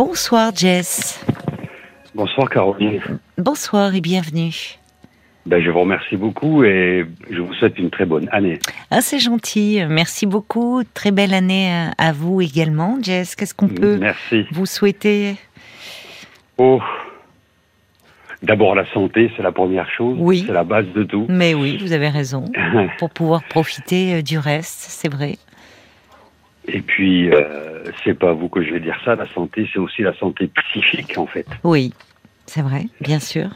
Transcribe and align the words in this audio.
Bonsoir 0.00 0.56
Jess. 0.56 1.22
Bonsoir 2.14 2.48
Caroline. 2.48 3.02
Bonsoir 3.36 3.94
et 3.94 4.00
bienvenue. 4.00 4.78
Ben, 5.44 5.62
je 5.62 5.70
vous 5.70 5.80
remercie 5.80 6.16
beaucoup 6.16 6.64
et 6.64 7.04
je 7.30 7.38
vous 7.38 7.52
souhaite 7.52 7.78
une 7.78 7.90
très 7.90 8.06
bonne 8.06 8.26
année. 8.32 8.58
Ah, 8.90 9.02
c'est 9.02 9.18
gentil. 9.18 9.82
Merci 9.90 10.24
beaucoup. 10.24 10.84
Très 10.94 11.10
belle 11.10 11.34
année 11.34 11.70
à 11.98 12.12
vous 12.14 12.40
également, 12.40 12.96
Jess. 13.02 13.36
Qu'est-ce 13.36 13.52
qu'on 13.52 13.68
peut 13.68 13.98
Merci. 13.98 14.46
vous 14.52 14.64
souhaiter? 14.64 15.36
Oh, 16.56 16.80
D'abord 18.42 18.74
la 18.74 18.90
santé, 18.94 19.30
c'est 19.36 19.42
la 19.42 19.52
première 19.52 19.90
chose. 19.90 20.16
Oui. 20.18 20.44
C'est 20.46 20.54
la 20.54 20.64
base 20.64 20.86
de 20.94 21.04
tout. 21.04 21.26
Mais 21.28 21.52
oui, 21.52 21.76
vous 21.76 21.92
avez 21.92 22.08
raison. 22.08 22.46
Pour 22.98 23.10
pouvoir 23.10 23.42
profiter 23.44 24.14
euh, 24.14 24.22
du 24.22 24.38
reste, 24.38 24.86
c'est 24.88 25.12
vrai. 25.12 25.36
Et 26.72 26.80
puis, 26.80 27.30
euh, 27.32 27.84
c'est 28.04 28.14
pas 28.18 28.30
à 28.30 28.32
vous 28.32 28.48
que 28.48 28.62
je 28.62 28.72
vais 28.72 28.80
dire 28.80 28.98
ça. 29.04 29.16
La 29.16 29.26
santé, 29.34 29.68
c'est 29.72 29.78
aussi 29.78 30.02
la 30.02 30.14
santé 30.14 30.48
psychique, 30.48 31.16
en 31.18 31.26
fait. 31.26 31.46
Oui, 31.64 31.92
c'est 32.46 32.62
vrai, 32.62 32.84
bien 33.00 33.18
sûr. 33.18 33.48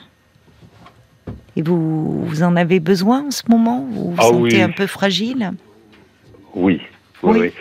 Et 1.56 1.62
vous, 1.62 2.24
vous 2.24 2.42
en 2.42 2.56
avez 2.56 2.80
besoin 2.80 3.26
en 3.26 3.30
ce 3.30 3.42
moment? 3.48 3.86
Vous 3.88 4.10
vous 4.10 4.16
Ah 4.18 4.22
sentez 4.24 4.56
oui. 4.56 4.62
un 4.62 4.70
peu 4.70 4.86
fragile? 4.86 5.52
Oui. 6.54 6.80
Oui. 7.22 7.32
Oui. 7.32 7.38
oui. 7.40 7.52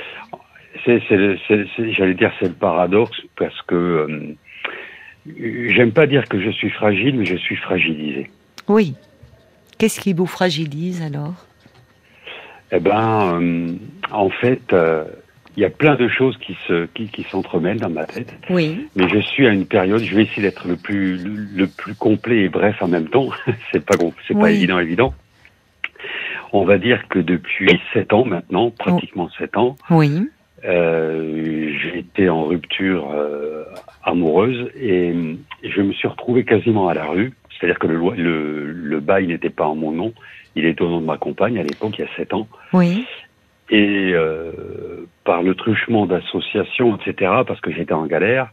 C'est, 0.86 1.02
c'est 1.08 1.16
le- 1.16 1.38
c'est- 1.48 1.66
c'est- 1.76 1.92
j'allais 1.94 2.16
dire, 2.16 2.32
c'est 2.40 2.48
le 2.48 2.54
paradoxe 2.54 3.22
parce 3.38 3.62
que 3.62 3.76
euh, 3.76 4.36
j'aime 5.70 5.92
pas 5.94 6.08
dire 6.08 6.28
que 6.28 6.42
je 6.42 6.50
suis 6.50 6.70
fragile, 6.72 7.16
mais 7.18 7.26
je 7.26 7.38
suis 7.38 7.56
fragilisé. 7.56 8.30
Oui. 8.68 8.96
Qu'est-ce 9.78 10.02
qui 10.02 10.14
vous 10.14 10.26
fragilise 10.26 11.02
alors? 11.02 11.36
Eh 12.72 12.80
ben, 12.80 13.40
euh, 13.42 13.74
en 14.12 14.30
fait, 14.30 14.74
euh, 14.74 15.06
il 15.56 15.62
y 15.62 15.66
a 15.66 15.70
plein 15.70 15.96
de 15.96 16.08
choses 16.08 16.38
qui 16.38 16.56
se, 16.68 16.86
qui, 16.88 17.08
qui 17.10 17.24
s'entremêlent 17.24 17.80
dans 17.80 17.90
ma 17.90 18.06
tête. 18.06 18.34
Oui. 18.50 18.88
Mais 18.96 19.08
je 19.10 19.20
suis 19.20 19.46
à 19.48 19.52
une 19.52 19.66
période, 19.68 20.00
je 20.02 20.16
vais 20.16 20.24
essayer 20.24 20.42
d'être 20.42 20.68
le 20.68 20.76
plus, 20.78 21.18
le, 21.24 21.68
plus 21.68 21.94
complet 21.96 22.42
et 22.44 22.50
bref 22.50 22.82
en 22.82 22.88
même 22.88 23.08
temps. 23.08 23.30
c'est 23.72 23.86
pas, 23.86 23.96
c'est 24.28 24.34
pas 24.38 24.52
évident, 24.52 24.80
évident. 24.80 25.14
On 26.52 26.66
va 26.66 26.78
dire 26.78 27.08
que 27.10 27.20
depuis 27.20 27.80
sept 27.94 28.14
ans 28.14 28.26
maintenant, 28.26 28.70
pratiquement 28.72 29.30
sept 29.38 29.58
ans, 29.58 29.76
Oui. 29.90 30.28
euh, 30.66 31.72
j'ai 31.82 32.00
été 32.00 32.30
en 32.30 32.44
rupture 32.46 33.10
euh, 33.12 33.64
amoureuse 34.04 34.70
et 34.80 35.14
je 35.64 35.82
me 35.82 35.94
suis 35.94 36.08
retrouvé 36.08 36.44
quasiment 36.46 36.88
à 36.90 36.94
la 36.94 37.06
rue. 37.06 37.34
C'est-à-dire 37.60 37.80
que 37.80 37.88
le, 37.88 37.96
loi- 37.96 38.16
le, 38.18 38.72
le 38.72 39.00
bail 39.00 39.28
n'était 39.28 39.50
pas 39.50 39.66
en 39.66 39.76
mon 39.76 39.92
nom, 39.92 40.14
il 40.56 40.66
était 40.66 40.82
au 40.82 40.90
nom 40.90 41.00
de 41.02 41.06
ma 41.06 41.18
compagne 41.18 41.58
à 41.60 41.64
l'époque, 41.64 41.94
il 41.98 42.02
y 42.02 42.06
a 42.06 42.16
sept 42.18 42.34
ans. 42.34 42.48
Oui. 42.74 43.06
Et 43.74 44.12
euh, 44.14 44.52
par 45.24 45.42
le 45.42 45.56
truchement 45.56 46.06
d'associations, 46.06 46.96
etc., 46.96 47.32
parce 47.48 47.60
que 47.60 47.72
j'étais 47.72 47.94
en 47.94 48.06
galère, 48.06 48.50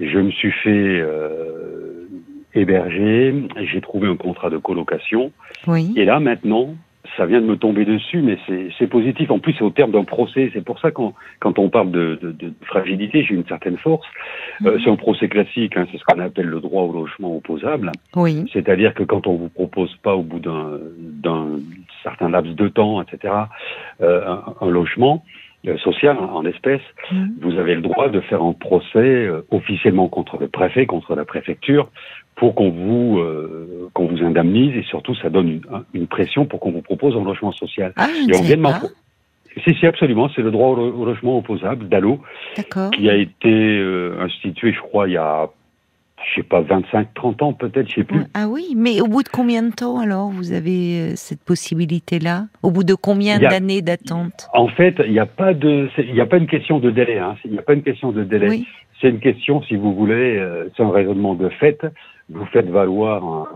je 0.00 0.18
me 0.18 0.30
suis 0.32 0.50
fait 0.50 1.00
euh, 1.00 2.08
héberger, 2.52 3.32
j'ai 3.72 3.80
trouvé 3.80 4.08
un 4.08 4.16
contrat 4.16 4.50
de 4.50 4.58
colocation, 4.58 5.30
Oui. 5.68 5.92
et 5.96 6.04
là 6.04 6.18
maintenant, 6.18 6.74
ça 7.16 7.26
vient 7.26 7.40
de 7.40 7.46
me 7.46 7.56
tomber 7.56 7.84
dessus, 7.84 8.20
mais 8.22 8.38
c'est 8.78 8.86
positif. 8.86 9.30
En 9.30 9.38
plus, 9.38 9.54
c'est 9.54 9.64
au 9.64 9.70
terme 9.70 9.92
d'un 9.92 10.04
procès. 10.04 10.50
C'est 10.52 10.64
pour 10.64 10.78
ça 10.80 10.90
qu'on 10.90 11.14
quand 11.40 11.58
on 11.58 11.68
parle 11.68 11.90
de, 11.90 12.18
de, 12.20 12.32
de 12.32 12.52
fragilité, 12.66 13.24
j'ai 13.24 13.34
une 13.34 13.46
certaine 13.46 13.78
force. 13.78 14.06
Euh, 14.64 14.78
c'est 14.82 14.90
un 14.90 14.96
procès 14.96 15.28
classique, 15.28 15.76
hein, 15.76 15.86
c'est 15.90 15.98
ce 15.98 16.04
qu'on 16.04 16.20
appelle 16.20 16.46
le 16.46 16.60
droit 16.60 16.82
au 16.84 16.92
logement 16.92 17.36
opposable. 17.36 17.92
Oui. 18.14 18.44
C'est-à-dire 18.52 18.94
que 18.94 19.02
quand 19.02 19.26
on 19.26 19.34
vous 19.34 19.48
propose 19.48 19.94
pas 19.96 20.14
au 20.14 20.22
bout 20.22 20.40
d'un 20.40 21.58
certain 22.02 22.28
laps 22.28 22.54
de 22.54 22.68
temps, 22.68 23.02
etc., 23.02 23.34
euh, 24.00 24.26
un, 24.26 24.54
un 24.60 24.70
logement 24.70 25.24
euh, 25.66 25.76
social 25.78 26.16
en 26.18 26.44
espèces, 26.44 26.80
Mhm. 27.10 27.36
vous 27.40 27.58
avez 27.58 27.74
le 27.74 27.80
droit 27.80 28.08
de 28.08 28.20
faire 28.20 28.42
un 28.42 28.52
procès 28.52 28.98
euh, 28.98 29.42
officiellement 29.50 30.08
contre 30.08 30.38
le 30.38 30.48
préfet, 30.48 30.86
contre 30.86 31.14
la 31.14 31.24
préfecture, 31.24 31.90
pour 32.36 32.54
qu'on 32.54 32.70
vous 32.70 33.18
euh, 33.18 33.88
qu'on 33.94 34.06
vous 34.06 34.22
indemnise 34.22 34.74
et 34.76 34.82
surtout 34.84 35.14
ça 35.16 35.30
donne 35.30 35.48
une, 35.48 35.62
une 35.94 36.06
pression 36.06 36.44
pour 36.46 36.60
qu'on 36.60 36.70
vous 36.70 36.82
propose 36.82 37.16
un 37.16 37.24
logement 37.24 37.52
social. 37.52 37.92
Ah, 37.96 38.06
je 38.08 38.32
Et 38.32 38.36
on 38.38 38.42
vient 38.42 38.62
pas. 38.62 38.80
Si, 39.64 39.74
si, 39.74 39.86
absolument, 39.86 40.28
c'est 40.36 40.42
le 40.42 40.50
droit 40.50 40.68
au, 40.68 40.76
lo- 40.76 40.92
au 40.94 41.04
logement 41.06 41.38
opposable, 41.38 41.88
DALO, 41.88 42.20
D'accord. 42.58 42.90
qui 42.90 43.08
a 43.08 43.14
été 43.16 43.48
euh, 43.48 44.18
institué, 44.20 44.74
je 44.74 44.80
crois, 44.80 45.08
il 45.08 45.12
y 45.14 45.16
a, 45.16 45.48
je 46.28 46.34
sais 46.34 46.42
pas, 46.46 46.60
25, 46.60 47.14
30 47.14 47.40
ans 47.42 47.52
peut-être, 47.54 47.88
je 47.88 47.94
sais 47.94 48.04
plus. 48.04 48.20
Ah 48.34 48.48
oui, 48.50 48.74
mais 48.76 49.00
au 49.00 49.06
bout 49.06 49.22
de 49.22 49.30
combien 49.30 49.62
de 49.62 49.72
temps 49.74 49.98
alors 49.98 50.28
vous 50.28 50.52
avez 50.52 51.00
euh, 51.00 51.12
cette 51.14 51.42
possibilité-là? 51.42 52.48
Au 52.62 52.70
bout 52.70 52.84
de 52.84 52.92
combien 52.94 53.38
d'années 53.38 53.80
d'attente? 53.80 54.46
En 54.52 54.68
fait, 54.68 54.96
il 55.06 55.12
n'y 55.12 55.18
a 55.18 55.24
pas 55.24 55.54
de, 55.54 55.88
il 55.98 56.12
n'y 56.12 56.20
a 56.20 56.26
pas 56.26 56.36
une 56.36 56.48
question 56.48 56.78
de 56.78 56.90
délai. 56.90 57.18
Hein. 57.18 57.36
Il 57.46 57.52
n'y 57.52 57.58
a 57.58 57.62
pas 57.62 57.72
une 57.72 57.82
question 57.82 58.12
de 58.12 58.24
délai. 58.24 58.48
Oui. 58.50 58.66
C'est 59.00 59.08
une 59.08 59.20
question, 59.20 59.62
si 59.62 59.76
vous 59.76 59.94
voulez, 59.94 60.36
euh, 60.36 60.68
c'est 60.76 60.82
un 60.82 60.90
raisonnement 60.90 61.34
de 61.34 61.48
fait. 61.48 61.80
Vous 62.30 62.44
faites 62.46 62.68
valoir, 62.68 63.24
un, 63.24 63.46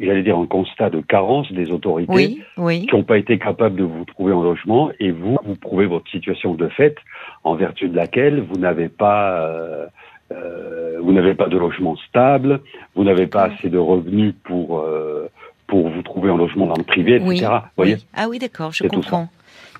j'allais 0.00 0.22
dire, 0.22 0.38
un 0.38 0.46
constat 0.46 0.90
de 0.90 1.00
carence 1.00 1.50
des 1.52 1.70
autorités 1.70 2.12
Oui, 2.12 2.42
oui. 2.56 2.86
qui 2.86 2.94
n'ont 2.94 3.02
pas 3.02 3.18
été 3.18 3.38
capables 3.38 3.76
de 3.76 3.84
vous 3.84 4.04
trouver 4.04 4.32
un 4.32 4.42
logement, 4.42 4.90
et 5.00 5.10
vous, 5.10 5.36
vous 5.44 5.56
prouvez 5.56 5.86
votre 5.86 6.08
situation 6.10 6.54
de 6.54 6.68
fait, 6.68 6.96
en 7.44 7.54
vertu 7.56 7.88
de 7.88 7.96
laquelle 7.96 8.40
vous 8.40 8.58
n'avez 8.58 8.88
pas, 8.88 9.40
euh, 9.42 9.86
euh, 10.32 10.98
vous 11.02 11.12
n'avez 11.12 11.34
pas 11.34 11.48
de 11.48 11.58
logement 11.58 11.96
stable, 12.08 12.60
vous 12.94 13.04
n'avez 13.04 13.26
pas 13.26 13.44
assez 13.44 13.68
de 13.68 13.78
revenus 13.78 14.34
pour 14.44 14.78
euh, 14.80 15.28
pour 15.66 15.88
vous 15.88 16.02
trouver 16.02 16.30
un 16.30 16.36
logement 16.36 16.66
dans 16.66 16.76
le 16.76 16.82
privé, 16.84 17.16
etc. 17.16 17.28
Oui, 17.50 17.58
voyez. 17.76 17.96
Ah 18.14 18.28
oui, 18.28 18.38
d'accord, 18.38 18.72
je 18.72 18.84
comprends. 18.86 19.28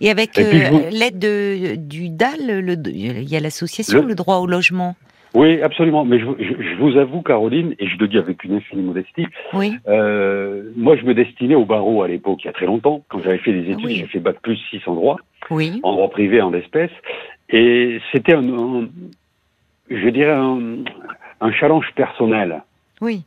Et 0.00 0.10
avec 0.10 0.38
euh, 0.38 0.68
vous- 0.70 0.80
l'aide 0.90 1.18
de- 1.18 1.76
du 1.76 2.08
DAL, 2.08 2.40
il 2.86 3.28
y 3.30 3.36
a 3.36 3.40
l'association, 3.40 4.00
Le- 4.00 4.08
le... 4.08 4.14
droit 4.14 4.36
au 4.38 4.46
logement. 4.46 4.96
Oui, 5.34 5.62
absolument. 5.62 6.04
Mais 6.04 6.18
je, 6.18 6.24
vous- 6.26 6.36
je, 6.38 6.44
je 6.62 6.74
vous 6.76 6.96
avoue, 6.98 7.22
Caroline, 7.22 7.74
et 7.78 7.86
je 7.86 7.96
le 7.98 8.06
dis 8.08 8.18
avec 8.18 8.44
une 8.44 8.54
infinie 8.54 8.82
modestie, 8.82 9.26
Oui, 9.54 9.74
euh, 9.88 10.70
moi 10.76 10.96
je 10.96 11.04
me 11.04 11.14
destinais 11.14 11.54
au 11.54 11.64
barreau 11.64 12.02
à 12.02 12.08
l'époque, 12.08 12.40
il 12.42 12.46
y 12.46 12.50
a 12.50 12.52
très 12.52 12.66
longtemps. 12.66 13.02
Quand 13.08 13.20
j'avais 13.22 13.38
fait 13.38 13.52
des 13.52 13.70
études, 13.70 13.86
oui. 13.86 13.96
j'ai 13.96 14.06
fait 14.06 14.18
bac 14.20 14.36
plus 14.42 14.56
6 14.70 14.80
en 14.86 14.94
droit, 14.94 15.16
oui, 15.50 15.80
en 15.82 15.92
droit 15.92 16.10
privé, 16.10 16.42
en 16.42 16.52
espèces. 16.52 16.90
Et 17.48 17.98
c'était 18.12 18.34
un, 18.34 18.46
un- 18.48 18.88
je 19.90 20.08
dirais, 20.08 20.32
un, 20.32 20.84
un 21.40 21.52
challenge 21.52 21.86
personnel 21.96 22.62
oui, 23.00 23.22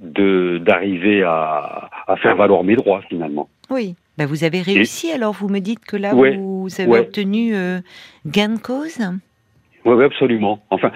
de 0.00 0.58
d'arriver 0.58 1.22
à, 1.22 1.90
à 2.06 2.16
faire 2.16 2.36
valoir 2.36 2.64
mes 2.64 2.76
droits 2.76 3.02
finalement. 3.08 3.48
oui. 3.70 3.94
Ben, 4.18 4.24
vous 4.24 4.44
avez 4.44 4.62
réussi, 4.62 5.12
alors 5.12 5.34
vous 5.34 5.50
me 5.50 5.58
dites 5.58 5.84
que 5.84 5.94
là, 5.98 6.14
Ouais, 6.14 6.34
vous 6.38 6.68
avez 6.78 6.90
ouais. 6.90 7.00
obtenu 7.00 7.54
euh, 7.54 7.80
gain 8.24 8.48
de 8.54 8.58
cause? 8.58 8.98
Oui, 9.86 9.94
oui, 9.94 10.04
absolument. 10.04 10.58
Enfin, 10.70 10.90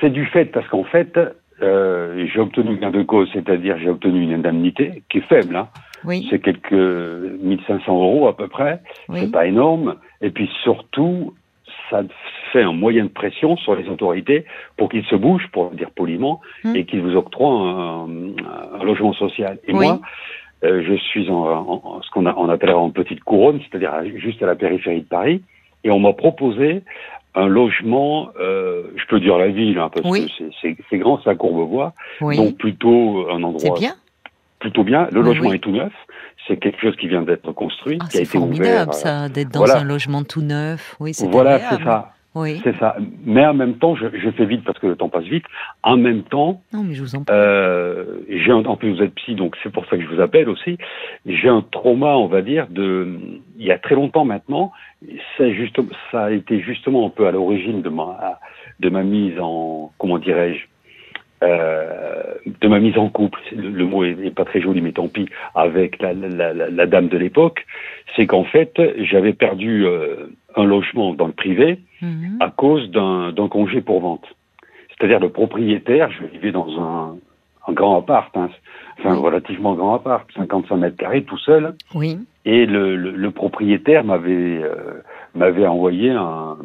c'est 0.00 0.10
du 0.10 0.26
fait 0.26 0.44
parce 0.46 0.68
qu'en 0.68 0.84
fait, 0.84 1.18
euh, 1.62 2.26
j'ai 2.32 2.38
obtenu 2.40 2.76
gain 2.76 2.90
de 2.90 3.02
cause, 3.02 3.28
c'est-à-dire 3.32 3.76
j'ai 3.78 3.88
obtenu 3.88 4.22
une 4.22 4.34
indemnité 4.34 5.02
qui 5.10 5.18
est 5.18 5.22
faible. 5.28 5.56
Hein. 5.56 5.68
Oui, 6.04 6.26
C'est 6.30 6.38
quelques 6.38 6.72
1500 6.72 7.92
euros 7.94 8.28
à 8.28 8.36
peu 8.36 8.46
près. 8.48 8.80
oui, 9.08 9.20
C'est 9.22 9.32
pas 9.32 9.46
énorme. 9.46 9.96
Et 10.22 10.30
puis 10.30 10.48
surtout, 10.62 11.34
ça 11.90 12.02
fait 12.52 12.62
un 12.62 12.72
moyen 12.72 13.04
de 13.04 13.08
pression 13.10 13.56
sur 13.56 13.74
les 13.74 13.88
autorités 13.88 14.44
pour 14.76 14.88
qu'ils 14.90 15.04
se 15.06 15.14
bougent, 15.16 15.48
pour 15.52 15.70
le 15.70 15.76
dire 15.76 15.90
poliment, 15.90 16.40
Hmm. 16.64 16.76
et 16.76 16.84
qu'ils 16.84 17.00
vous 17.02 17.16
octroient 17.16 17.52
un, 17.52 18.06
un 18.80 18.84
logement 18.84 19.12
social. 19.14 19.58
Et 19.66 19.72
Oui. 19.72 19.86
moi, 19.86 20.00
euh, 20.64 20.82
je 20.86 20.94
suis 20.94 21.30
en, 21.30 21.36
en- 21.36 22.02
ce 22.02 22.10
qu'on 22.10 22.26
a- 22.26 22.34
on 22.36 22.48
appellera 22.50 22.78
en 22.78 22.90
petite 22.90 23.20
couronne, 23.24 23.60
c'est-à-dire 23.62 23.92
juste 24.16 24.42
à 24.42 24.46
la 24.46 24.56
périphérie 24.56 25.00
de 25.02 25.06
Paris, 25.08 25.42
et 25.84 25.90
on 25.90 25.98
m'a 25.98 26.12
proposé 26.12 26.82
un 27.34 27.46
logement, 27.46 28.30
euh, 28.40 28.82
je 28.96 29.04
peux 29.06 29.20
dire 29.20 29.38
la 29.38 29.48
ville, 29.48 29.78
hein, 29.78 29.90
parce 29.94 30.06
Oui. 30.08 30.26
que 30.26 30.32
c'est- 30.38 30.50
c'est 30.60 30.76
c'est 30.90 30.98
grand, 30.98 31.20
c'est 31.22 31.30
à 31.30 31.34
Courbevoie, 31.34 31.92
oui. 32.20 32.36
donc 32.36 32.56
plutôt 32.58 33.26
un 33.30 33.38
C'est 33.38 33.44
endroit 33.44 33.78
bien. 33.78 33.94
plutôt 34.58 34.82
bien. 34.84 35.08
Le 35.12 35.20
logement 35.22 35.50
oui. 35.50 35.56
est 35.56 35.60
tout 35.60 35.70
neuf. 35.70 35.92
C'est 36.48 36.56
quelque 36.56 36.80
chose 36.80 36.96
qui 36.96 37.06
vient 37.06 37.22
d'être 37.22 37.52
construit, 37.52 37.98
Ah, 38.00 38.06
qui 38.10 38.16
a 38.16 38.20
c'est 38.20 38.26
été 38.26 38.38
ouvert. 38.38 38.56
formidable 38.56 38.90
euh, 38.90 38.94
ça, 38.94 39.28
d'être 39.28 39.50
dans 39.50 39.60
voilà. 39.60 39.78
un 39.80 39.84
logement 39.84 40.24
tout 40.24 40.40
neuf. 40.42 40.96
Oui, 40.98 41.14
c'est 41.14 41.28
Voilà, 41.30 41.58
c'est 41.60 41.82
ça. 41.84 42.12
Oui. 42.34 42.60
C'est 42.62 42.76
ça. 42.78 42.96
Mais 43.24 43.44
en 43.44 43.54
même 43.54 43.74
temps, 43.78 43.96
je, 43.96 44.06
je 44.14 44.30
fais 44.30 44.44
vite 44.46 44.62
parce 44.64 44.78
que 44.78 44.86
le 44.86 44.94
temps 44.96 45.08
passe 45.08 45.24
vite. 45.24 45.44
En 45.82 45.96
même 45.96 46.22
temps, 46.22 46.62
Non, 46.72 46.84
mais 46.84 46.94
je 46.94 47.02
vous 47.02 47.16
en 47.16 47.24
euh, 47.30 48.04
j'ai 48.28 48.52
un, 48.52 48.64
en 48.64 48.76
plus 48.76 48.92
vous 48.94 49.02
êtes 49.02 49.14
psy, 49.16 49.34
donc 49.34 49.56
c'est 49.62 49.72
pour 49.72 49.84
ça 49.86 49.96
que 49.96 50.02
je 50.02 50.08
vous 50.08 50.20
appelle 50.20 50.48
aussi. 50.48 50.78
J'ai 51.26 51.48
un 51.48 51.62
trauma, 51.62 52.16
on 52.16 52.26
va 52.26 52.42
dire, 52.42 52.68
de 52.70 53.18
il 53.58 53.66
y 53.66 53.72
a 53.72 53.78
très 53.78 53.96
longtemps 53.96 54.24
maintenant. 54.24 54.70
Ça, 55.36 55.50
juste, 55.50 55.80
ça 56.12 56.24
a 56.26 56.30
été 56.30 56.60
justement 56.60 57.06
un 57.06 57.10
peu 57.10 57.26
à 57.26 57.32
l'origine 57.32 57.82
de 57.82 57.88
ma 57.88 58.38
de 58.78 58.88
ma 58.90 59.02
mise 59.02 59.38
en 59.40 59.90
comment 59.98 60.18
dirais-je 60.18 60.66
euh, 61.42 62.34
de 62.60 62.68
ma 62.68 62.78
mise 62.80 62.98
en 62.98 63.08
couple. 63.08 63.40
Le, 63.56 63.70
le 63.70 63.84
mot 63.86 64.04
est, 64.04 64.16
est 64.24 64.30
pas 64.34 64.44
très 64.44 64.60
joli, 64.60 64.80
mais 64.82 64.92
tant 64.92 65.08
pis. 65.08 65.26
Avec 65.54 66.00
la, 66.00 66.12
la, 66.12 66.52
la, 66.52 66.68
la 66.70 66.86
dame 66.86 67.08
de 67.08 67.16
l'époque, 67.16 67.66
c'est 68.14 68.26
qu'en 68.26 68.44
fait 68.44 68.80
j'avais 68.98 69.32
perdu 69.32 69.86
euh, 69.86 70.26
un 70.56 70.64
logement 70.64 71.14
dans 71.14 71.26
le 71.26 71.32
privé 71.32 71.78
Mhm. 72.02 72.38
à 72.40 72.50
cause 72.50 72.90
d'un 72.90 73.48
congé 73.50 73.80
pour 73.82 74.00
vente. 74.00 74.24
C'est-à-dire 74.90 75.20
le 75.20 75.28
propriétaire, 75.30 76.10
je 76.10 76.24
vivais 76.26 76.52
dans 76.52 76.68
un, 76.80 77.16
un 77.68 77.72
grand 77.72 77.98
appart, 77.98 78.34
hein, 78.36 78.48
enfin 78.98 79.14
Oui. 79.14 79.20
relativement 79.22 79.74
grand 79.74 79.94
appart, 79.94 80.26
55 80.34 80.76
mètres 80.76 80.96
carrés 80.96 81.24
tout 81.24 81.38
seul, 81.38 81.74
Oui, 81.94 82.18
et 82.44 82.66
le, 82.66 82.96
le, 82.96 83.10
le 83.12 83.30
propriétaire 83.30 84.02
m'avait 84.04 84.62
euh, 84.62 85.02
m'avait 85.34 85.66
envoyé 85.66 86.10
un, 86.10 86.56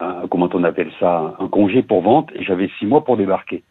un, 0.00 0.26
comment 0.30 0.48
on 0.52 0.64
appelle 0.64 0.90
ça, 1.00 1.34
un 1.38 1.48
congé 1.48 1.82
pour 1.82 2.02
vente, 2.02 2.30
et 2.34 2.44
j'avais 2.44 2.68
six 2.78 2.86
mois 2.86 3.04
pour 3.04 3.16
débarquer. 3.16 3.62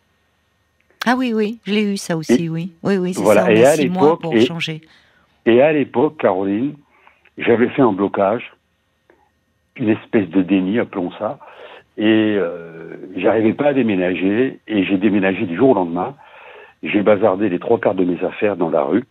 Ah 1.06 1.16
oui, 1.18 1.31
oui, 1.33 1.60
je 1.66 1.72
l'ai 1.74 1.94
eu 1.94 1.98
ça 1.98 2.18
aussi, 2.18 2.50
oui. 2.50 2.72
Oui, 2.83 2.98
oui, 2.98 3.13
c'est 3.13 3.22
Voilà, 3.22 3.42
ça, 3.44 3.48
on 3.51 3.56
et 3.56 3.63
a 3.66 3.69
à 3.69 3.74
six 3.74 3.90
mois 3.90 4.18
pour 4.19 4.33
et- 4.33 4.45
changer. 4.45 4.81
Et 5.45 5.62
à 5.62 5.72
l'époque, 5.72 6.18
Caroline, 6.19 6.74
j'avais 7.38 7.69
fait 7.69 7.81
un 7.81 7.94
blocage, 7.94 8.44
une 9.79 9.89
espèce 9.89 10.29
de 10.29 10.41
déni, 10.41 10.79
appelons 10.79 11.12
ça, 11.19 11.39
et 11.97 12.35
euh, 12.38 12.95
j'arrivais 13.15 13.53
pas 13.53 13.68
à 13.68 13.74
déménager, 13.74 14.59
et 14.68 14.83
j'ai 14.83 14.97
déménagé 14.97 15.45
du 15.45 15.56
jour 15.56 15.71
au 15.71 15.74
lendemain. 15.74 16.15
J'ai 16.83 17.01
bazardé 17.01 17.50
les 17.50 17.59
trois 17.59 17.79
quarts 17.79 17.95
de 17.95 18.06
mes 18.06 18.24
affaires 18.24 18.56
dans 18.56 18.69
la 18.69 18.83
rue, 18.83 19.03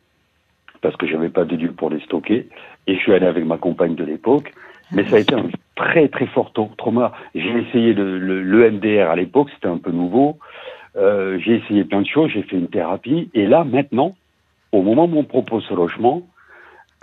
parce 0.82 0.96
que 0.96 1.06
j'avais 1.06 1.30
pas 1.30 1.44
de 1.44 1.56
pour 1.68 1.90
les 1.90 2.00
stocker, 2.00 2.48
et 2.86 2.94
je 2.94 3.00
suis 3.00 3.12
allé 3.12 3.26
avec 3.26 3.44
ma 3.44 3.58
compagne 3.58 3.94
de 3.94 4.04
l'époque. 4.04 4.52
Mais 4.92 5.04
ça 5.08 5.16
a 5.16 5.18
été 5.18 5.34
un 5.34 5.48
très 5.74 6.06
très 6.08 6.26
fort 6.26 6.52
trauma. 6.52 7.12
J'ai 7.34 7.58
essayé 7.58 7.92
le, 7.92 8.70
MDR 8.70 9.10
à 9.10 9.16
l'époque, 9.16 9.48
c'était 9.52 9.66
un 9.66 9.78
peu 9.78 9.90
nouveau. 9.90 10.38
Euh, 10.96 11.38
j'ai 11.40 11.56
essayé 11.56 11.84
plein 11.84 12.02
de 12.02 12.06
choses, 12.06 12.30
j'ai 12.30 12.42
fait 12.42 12.56
une 12.56 12.68
thérapie, 12.68 13.28
et 13.34 13.46
là 13.46 13.64
maintenant, 13.64 14.14
au 14.72 14.82
moment 14.82 15.04
où 15.04 15.18
on 15.18 15.24
propose 15.24 15.64
ce 15.64 15.74
logement, 15.74 16.22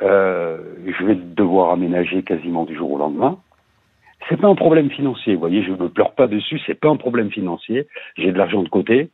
euh, 0.02 0.58
je 0.86 1.06
vais 1.06 1.16
devoir 1.16 1.72
aménager 1.72 2.24
quasiment 2.24 2.64
du 2.64 2.76
jour 2.76 2.92
au 2.94 2.98
lendemain. 2.98 3.38
C'est 4.30 4.40
pas 4.40 4.48
un 4.48 4.56
problème 4.56 4.90
financier, 4.90 5.34
vous 5.34 5.40
voyez, 5.40 5.64
je 5.64 5.72
ne 5.72 5.88
pleure 5.88 6.14
pas 6.14 6.28
dessus, 6.28 6.60
c'est 6.66 6.80
pas 6.80 6.90
un 6.90 6.96
problème 6.96 7.30
financier. 7.32 7.88
J'ai 8.18 8.32
de 8.32 8.38
l'argent 8.38 8.64
de 8.64 8.70
côté, 8.70 9.10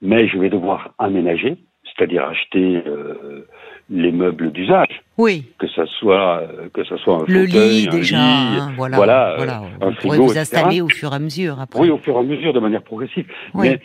mais 0.00 0.26
je 0.28 0.38
vais 0.38 0.48
devoir 0.48 0.94
aménager, 0.98 1.56
c'est-à-dire 1.84 2.24
acheter 2.24 2.82
euh, 2.86 3.46
les 3.90 4.12
meubles 4.12 4.52
d'usage, 4.52 5.02
Oui, 5.18 5.44
que 5.58 5.68
ça 5.68 5.84
soit 5.86 6.40
euh, 6.42 6.68
que 6.72 6.84
ça 6.84 6.96
soit 6.98 7.16
un 7.16 7.24
le 7.26 7.46
fauteuil, 7.46 7.80
lit 7.82 7.88
un 7.88 7.90
déjà, 7.92 8.16
lit, 8.16 8.22
hein, 8.22 8.72
voilà. 8.76 8.96
voilà, 8.96 9.30
euh, 9.32 9.36
voilà. 9.36 9.62
un 9.80 9.90
Vous 9.90 9.96
frigo, 9.96 10.14
vous 10.14 10.30
etc. 10.30 10.40
installer 10.40 10.80
au 10.80 10.88
fur 10.88 11.12
et 11.12 11.16
à 11.16 11.18
mesure 11.18 11.60
après. 11.60 11.80
Oui, 11.80 11.90
au 11.90 11.98
fur 11.98 12.16
et 12.16 12.18
à 12.18 12.22
mesure, 12.22 12.52
de 12.52 12.60
manière 12.60 12.82
progressive. 12.82 13.26
Oui. 13.54 13.68
Mais 13.70 13.80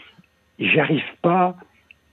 j'arrive 0.60 1.04
pas 1.22 1.56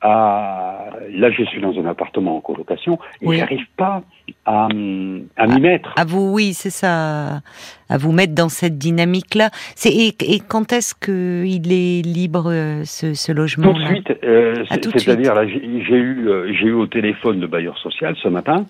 à. 0.07 0.91
Là, 1.11 1.31
je 1.31 1.43
suis 1.45 1.61
dans 1.61 1.79
un 1.79 1.87
appartement 1.87 2.37
en 2.37 2.41
colocation 2.41 2.99
et 3.21 3.27
Oui. 3.27 3.39
j'arrive 3.39 3.67
pas 3.77 4.03
à, 4.45 4.69
m'y 4.73 5.61
mettre. 5.61 5.93
À 5.97 6.05
vous, 6.05 6.33
oui, 6.33 6.53
c'est 6.55 6.71
ça, 6.71 7.41
à 7.89 7.99
vous 7.99 8.13
mettre 8.13 8.35
dans 8.35 8.49
cette 8.49 8.79
dynamique-là. 8.79 9.51
Et, 9.85 10.09
et 10.21 10.41
quand 10.41 10.73
est-ce 10.73 10.95
que 10.95 11.45
il 11.45 11.73
est 11.73 12.03
libre 12.03 12.51
euh, 12.51 12.83
ce, 12.85 13.15
ce 13.15 13.33
logement 13.33 13.73
Tout 13.73 13.81
de 13.81 13.85
suite, 13.87 14.13
euh, 14.25 14.65
c'est-à-dire 14.71 15.35
là, 15.35 15.47
j'ai 15.47 15.61
j'ai 15.85 15.97
eu, 15.97 16.29
euh, 16.29 16.53
j'ai 16.53 16.67
eu 16.67 16.73
au 16.73 16.87
téléphone 16.87 17.41
le 17.41 17.47
bailleur 17.47 17.79
social 17.79 18.15
ce 18.23 18.29
matin 18.29 18.65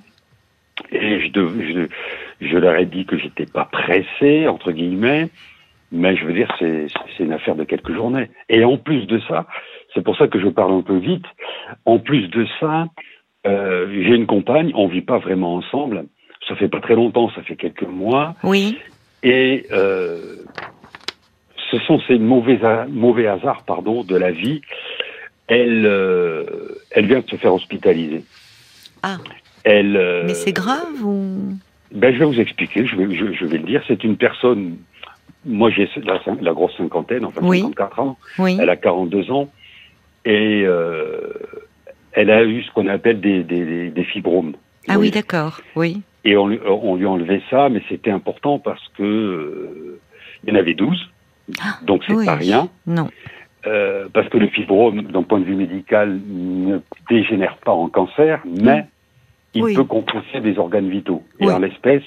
et 0.92 1.20
je, 1.20 1.28
je, 1.34 2.46
je 2.46 2.56
leur 2.58 2.76
ai 2.76 2.86
dit 2.86 3.06
que 3.06 3.16
j'étais 3.18 3.46
pas 3.46 3.64
pressé 3.64 4.46
entre 4.48 4.72
guillemets, 4.72 5.28
mais 5.92 6.16
je 6.16 6.24
veux 6.26 6.32
dire 6.32 6.54
c'est 6.58 6.88
une 7.24 7.32
affaire 7.32 7.54
de 7.56 7.64
quelques 7.64 7.94
journées. 7.94 8.28
Et 8.48 8.64
en 8.64 8.76
plus 8.76 9.06
de 9.06 9.18
ça, 9.28 9.46
c'est 9.96 10.02
pour 10.04 10.16
ça 10.16 10.28
que 10.28 10.38
je 10.38 10.48
parle 10.48 10.72
un 10.74 10.82
peu 10.82 10.98
vite. 10.98 11.24
En 11.86 11.98
plus 11.98 12.28
de 12.28 12.46
ça, 12.60 12.86
euh, 13.46 13.88
j'ai 13.90 14.14
une 14.14 14.26
compagne, 14.26 14.70
on 14.74 14.86
vit 14.86 15.00
pas 15.00 15.18
vraiment 15.18 15.54
ensemble. 15.54 16.04
Ça 16.46 16.54
fait 16.54 16.68
pas 16.68 16.80
très 16.80 16.94
longtemps, 16.94 17.30
ça 17.34 17.42
fait 17.42 17.56
quelques 17.56 17.82
mois. 17.82 18.36
Oui, 18.44 18.78
Et 19.24 19.66
euh, 19.72 20.36
ce 21.70 21.78
sont 21.80 21.98
ces 22.06 22.18
mauvais, 22.18 22.60
mauvais 22.88 23.26
hasards 23.26 23.64
pardon, 23.64 24.04
de 24.04 24.14
la 24.14 24.30
vie. 24.30 24.60
Elle, 25.48 25.86
euh, 25.86 26.44
elle 26.90 27.06
vient 27.06 27.20
de 27.20 27.28
se 27.28 27.36
faire 27.36 27.54
hospitaliser. 27.54 28.22
Ah. 29.02 29.16
Elle, 29.64 30.22
mais 30.26 30.34
c'est 30.34 30.52
grave 30.52 31.02
ou? 31.04 31.56
Ben, 31.92 32.12
Je 32.12 32.18
vais 32.18 32.24
vous 32.24 32.38
expliquer, 32.40 32.86
je 32.86 32.96
vais, 32.96 33.14
je, 33.14 33.32
je 33.32 33.46
vais 33.46 33.58
le 33.58 33.64
dire. 33.64 33.82
C'est 33.88 34.04
une 34.04 34.16
personne, 34.16 34.76
moi 35.44 35.70
j'ai 35.70 35.88
la 36.42 36.52
grosse 36.52 36.76
cinquantaine, 36.76 37.24
enfin 37.24 37.40
Oui. 37.42 37.60
54 37.60 37.98
ans, 38.00 38.18
Oui, 38.38 38.56
elle 38.60 38.70
a 38.70 38.76
42 38.76 39.30
ans, 39.30 39.48
et 40.26 40.64
euh, 40.66 41.32
elle 42.12 42.30
a 42.30 42.44
eu 42.44 42.62
ce 42.62 42.70
qu'on 42.72 42.88
appelle 42.88 43.20
des, 43.20 43.42
des, 43.44 43.64
des- 43.64 43.90
des 43.90 44.04
fibromes. 44.04 44.54
ah 44.88 44.98
oui, 44.98 45.10
d'accord, 45.10 45.60
oui, 45.76 46.02
Et 46.24 46.36
on, 46.36 46.48
lui- 46.48 46.60
on 46.66 46.96
lui 46.96 47.06
a 47.06 47.10
enlevé 47.10 47.40
ça, 47.50 47.68
mais 47.68 47.82
c'était 47.88 48.10
important 48.10 48.58
parce 48.58 48.86
que 48.98 49.02
euh, 49.02 50.00
il 50.44 50.50
y 50.50 50.52
en 50.52 50.58
avait 50.58 50.74
12, 50.74 51.10
Ah, 51.62 51.78
donc 51.82 52.02
c'est 52.06 52.14
oui. 52.14 52.26
pas 52.26 52.34
rien. 52.34 52.68
non, 52.86 53.08
Euh, 53.66 54.08
parce 54.12 54.28
que 54.28 54.38
le 54.38 54.46
fibrome, 54.48 55.02
d'un 55.02 55.22
point 55.24 55.40
de 55.40 55.44
vue 55.44 55.56
médical, 55.56 56.20
ne 56.28 56.78
dégénère 57.10 57.56
pas 57.58 57.72
en 57.72 57.88
cancer, 57.88 58.40
mais 58.46 58.86
il 59.54 59.62
Oui. 59.62 59.74
peut 59.74 59.84
compresser 59.84 60.40
des 60.40 60.56
organes 60.58 60.88
vitaux. 60.88 61.22
Et 61.40 61.50
en 61.50 61.58
l'espèce, 61.58 62.04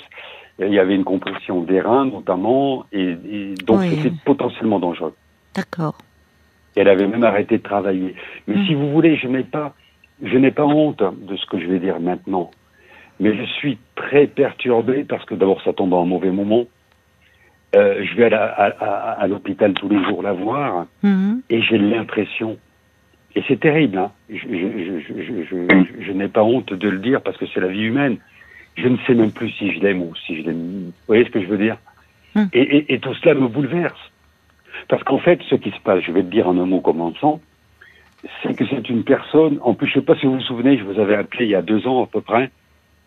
il 0.60 0.74
y 0.74 0.80
avait 0.80 0.96
une 0.96 1.04
compression 1.06 1.62
des 1.62 1.80
reins 1.82 2.06
notamment, 2.06 2.86
et, 2.92 3.10
et 3.30 3.56
donc 3.66 3.82
c'était 3.90 4.14
potentiellement 4.26 4.80
dangereux. 4.80 5.16
d'accord. 5.56 5.98
Elle 6.76 6.88
avait 6.88 7.08
même 7.08 7.24
arrêté 7.24 7.58
de 7.58 7.64
travailler. 7.64 8.16
Mais 8.48 8.56
Mm. 8.56 8.66
si 8.68 8.74
vous 8.76 8.90
voulez, 8.92 9.16
je 9.18 9.28
n'ai 9.28 9.44
pas, 9.44 9.74
je 10.24 10.38
n'ai 10.38 10.52
pas 10.52 10.66
honte 10.66 11.02
de 11.02 11.36
ce 11.36 11.46
que 11.48 11.60
je 11.60 11.66
vais 11.68 11.80
dire 11.80 12.00
maintenant. 12.00 12.52
Mais 13.20 13.36
je 13.36 13.44
suis 13.44 13.78
très 13.96 14.28
perturbé 14.28 15.04
parce 15.04 15.26
que 15.26 15.36
d'abord 15.36 15.62
ça 15.64 15.74
tombe 15.74 15.94
à 15.94 15.98
un 15.98 16.06
mauvais 16.06 16.32
moment. 16.32 16.66
Euh, 17.76 18.04
je 18.04 18.16
vais 18.16 18.34
à, 18.34 19.28
l'hôpital 19.28 19.74
tous 19.74 19.90
les 19.90 20.04
jours 20.06 20.24
la 20.24 20.34
voir 20.34 20.88
Mhm. 21.04 21.42
et 21.50 21.62
j'ai 21.62 21.78
l'impression, 21.78 22.58
et 23.36 23.44
c'est 23.48 23.60
terrible, 23.60 23.98
hein, 24.00 24.12
je, 24.30 26.12
n'ai 26.14 26.28
pas 26.30 26.44
honte 26.44 26.74
de 26.74 26.90
le 26.90 26.98
dire 26.98 27.22
parce 27.22 27.38
que 27.38 27.46
c'est 27.54 27.60
la 27.60 27.68
vie 27.68 27.84
humaine. 27.84 28.18
Je 28.76 28.88
ne 28.88 28.98
sais 29.06 29.14
même 29.14 29.32
plus 29.32 29.50
si 29.52 29.72
je 29.72 29.80
l'aime 29.82 30.02
ou 30.02 30.16
si 30.26 30.38
je 30.38 30.48
l'aime. 30.48 30.86
Vous 30.86 30.94
voyez 31.08 31.26
ce 31.26 31.30
que 31.30 31.42
je 31.42 31.48
veux 31.48 31.58
dire? 31.58 31.78
Mm. 32.36 32.44
et, 32.54 32.78
et, 32.78 32.94
et 32.94 33.00
tout 33.00 33.14
cela 33.16 33.36
me 33.36 33.48
bouleverse. 33.48 34.00
Parce 34.88 35.04
qu'en 35.04 35.20
fait, 35.20 35.40
ce 35.50 35.56
qui 35.56 35.72
se 35.72 35.80
passe, 35.84 36.02
je 36.04 36.12
vais 36.12 36.24
te 36.24 36.30
dire 36.32 36.48
en 36.48 36.58
un 36.58 36.66
mot 36.66 36.80
commençant, 36.82 37.40
c'est 38.44 38.54
que 38.56 38.66
c'est 38.68 38.90
une 38.90 39.04
personne, 39.04 39.60
en 39.62 39.74
plus, 39.74 39.88
je 39.88 39.98
ne 39.98 40.02
sais 40.02 40.06
pas 40.06 40.16
si 40.16 40.26
vous 40.26 40.34
vous 40.36 40.42
souvenez, 40.42 40.78
je 40.78 40.84
vous 40.84 41.00
avais 41.00 41.16
appelé 41.16 41.46
il 41.46 41.52
y 41.52 41.56
a 41.56 41.62
deux 41.62 41.88
ans 41.88 42.04
à 42.04 42.08
peu 42.08 42.22
près, 42.22 42.52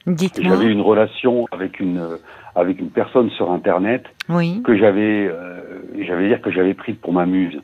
Dites-moi. 0.06 0.56
j'avais 0.56 0.70
une 0.72 0.80
relation 0.80 1.46
avec 1.52 1.80
une, 1.80 1.98
euh, 1.98 2.16
avec 2.54 2.80
une 2.80 2.90
personne 2.90 3.30
sur 3.30 3.50
Internet 3.50 4.04
Oui, 4.28 4.62
que 4.64 4.76
j'avais, 4.76 5.28
euh, 5.28 5.82
j'avais 6.00 6.28
dire 6.28 6.40
que 6.40 6.50
j'avais 6.50 6.74
pris 6.74 6.94
pour 6.94 7.12
ma 7.12 7.26
muse, 7.26 7.60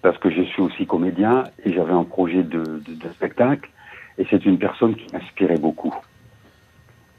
parce 0.00 0.16
que 0.18 0.30
je 0.30 0.42
suis 0.42 0.62
aussi 0.62 0.86
comédien 0.86 1.44
et 1.64 1.72
j'avais 1.72 1.92
un 1.92 2.04
projet 2.04 2.42
de, 2.42 2.62
de, 2.62 2.94
de 2.94 3.08
spectacle, 3.14 3.68
et 4.18 4.26
c'est 4.30 4.44
une 4.46 4.58
personne 4.58 4.94
qui 4.94 5.06
m'inspirait 5.12 5.58
beaucoup 5.58 5.94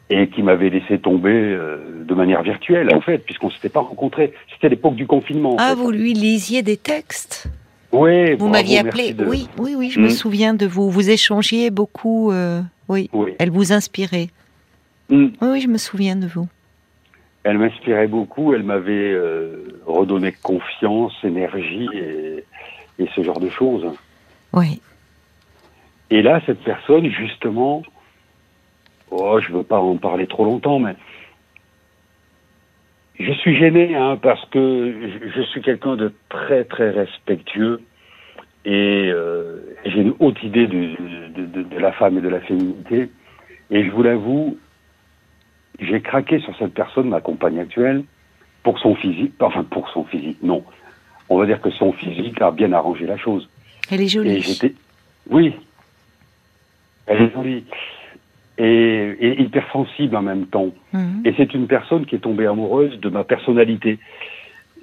et 0.10 0.28
qui 0.28 0.44
m'avait 0.44 0.70
laissé 0.70 1.00
tomber 1.00 1.32
euh, 1.34 1.78
de 2.06 2.14
manière 2.14 2.44
virtuelle 2.44 2.94
en 2.94 3.02
fait, 3.02 3.20
puisqu'on 3.20 3.50
s'était 3.50 3.70
pas 3.70 3.80
rencontrés. 3.82 4.34
C'était 4.54 4.70
l'époque 4.70 4.96
du 4.96 5.08
confinement. 5.08 5.54
en 5.54 5.58
ah 5.60 5.70
fait. 5.70 5.76
vous 5.76 5.92
lui 5.92 6.14
lisiez 6.14 6.62
des 6.62 6.78
textes. 6.78 7.48
Oui, 7.92 8.34
Vous 8.36 8.48
m'aviez 8.50 8.80
appelé. 8.80 9.14
de- 9.14 9.24
Oui, 9.26 9.48
oui, 9.60 9.76
oui, 9.78 9.90
je 9.92 10.00
me 10.00 10.08
Mm. 10.08 10.10
souviens 10.10 10.54
de 10.56 10.66
vous. 10.66 10.90
Vous 10.90 11.10
échangiez 11.10 11.70
beaucoup. 11.70 12.32
euh, 12.32 12.62
Oui, 12.90 13.10
Oui. 13.14 13.34
elle 13.40 13.50
vous 13.52 13.72
inspirait. 13.72 14.28
Mm. 15.10 15.28
Oui, 15.42 15.48
oui, 15.54 15.62
je 15.62 15.68
me 15.68 15.78
souviens 15.78 16.16
de 16.16 16.26
vous. 16.28 16.48
Elle 17.44 17.58
m'inspirait 17.60 18.08
beaucoup. 18.08 18.54
Elle 18.54 18.64
m'avait 18.64 19.12
euh, 19.14 19.80
redonné 19.86 20.32
confiance, 20.32 21.14
énergie 21.24 21.88
et, 21.94 22.44
et 23.00 23.08
ce 23.16 23.22
genre 23.24 23.40
de 23.40 23.50
choses. 23.50 23.86
Oui, 24.54 24.82
Et 26.10 26.22
là, 26.22 26.42
cette 26.46 26.62
personne, 26.64 27.10
justement, 27.10 27.84
oh, 29.20 29.40
je 29.40 29.52
veux 29.52 29.64
pas 29.64 29.80
en 29.80 29.98
parler 29.98 30.28
trop 30.28 30.46
longtemps, 30.46 30.80
mais 30.80 30.96
je 33.20 33.32
suis 33.34 33.56
gêné, 33.58 33.96
hein, 33.96 34.18
parce 34.22 34.44
que 34.50 34.94
je, 35.36 35.42
suis 35.44 35.62
quelqu'un 35.62 35.96
de 35.96 36.12
très 36.30 36.64
très 36.66 36.90
respectueux 36.90 37.82
et 38.66 39.10
euh, 39.12 39.58
j'ai 39.86 40.02
une 40.02 40.14
haute 40.20 40.42
idée 40.44 40.68
de, 40.68 40.96
de, 41.36 41.46
de- 41.46 41.64
de 41.64 41.80
la 41.80 41.92
femme 41.92 42.18
et 42.18 42.22
de 42.22 42.30
la 42.30 42.40
féminité. 42.42 43.10
Et 43.70 43.84
je 43.86 43.92
vous 43.92 44.04
l'avoue, 44.04 44.58
j'ai 45.80 46.02
craqué 46.02 46.40
sur 46.40 46.56
cette 46.58 46.74
personne, 46.74 47.10
ma 47.10 47.22
compagne 47.22 47.60
actuelle, 47.60 48.04
pour 48.64 48.80
son 48.80 48.96
physique, 48.96 49.34
enfin 49.40 49.64
pour 49.64 49.90
son 49.90 50.06
physique, 50.06 50.38
non. 50.42 50.64
On 51.30 51.38
va 51.38 51.46
dire 51.46 51.62
que 51.62 51.70
son 51.72 51.92
physique 51.94 52.42
a 52.42 52.52
bien 52.52 52.72
arrangé 52.74 53.06
la 53.06 53.18
chose. 53.18 53.50
elle 53.92 54.02
est 54.02 54.08
jolie. 54.42 54.70
Oui. 55.30 55.54
Elle 57.08 57.22
est 57.24 57.34
jolie. 57.34 57.64
Et, 58.60 59.18
et 59.20 59.42
hypersensible 59.42 60.16
en 60.16 60.22
même 60.22 60.46
temps. 60.46 60.70
Mhm. 60.94 61.24
Et 61.26 61.34
c'est 61.38 61.56
une 61.56 61.66
personne 61.66 62.06
qui 62.06 62.16
est 62.16 62.20
tombée 62.20 62.46
amoureuse 62.46 63.00
de 63.00 63.10
ma 63.10 63.24
personnalité, 63.24 63.98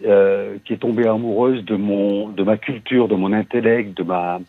euh, 0.04 0.56
qui 0.64 0.72
est 0.72 0.78
tombée 0.78 1.06
amoureuse 1.06 1.64
de 1.64 1.76
mon, 1.76 2.28
de 2.30 2.42
ma 2.42 2.56
culture, 2.56 3.06
de 3.06 3.14
mon 3.14 3.32
intellect, 3.32 3.96
de 3.96 4.02
ma, 4.02 4.40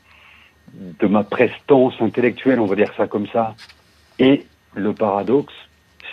de 0.73 1.07
ma 1.07 1.23
prestance 1.23 1.93
intellectuelle, 2.01 2.59
on 2.59 2.65
va 2.65 2.75
dire 2.75 2.91
ça 2.97 3.05
comme 3.05 3.27
ça. 3.27 3.53
Et 4.17 4.43
le 4.73 4.93
paradoxe, 4.93 5.53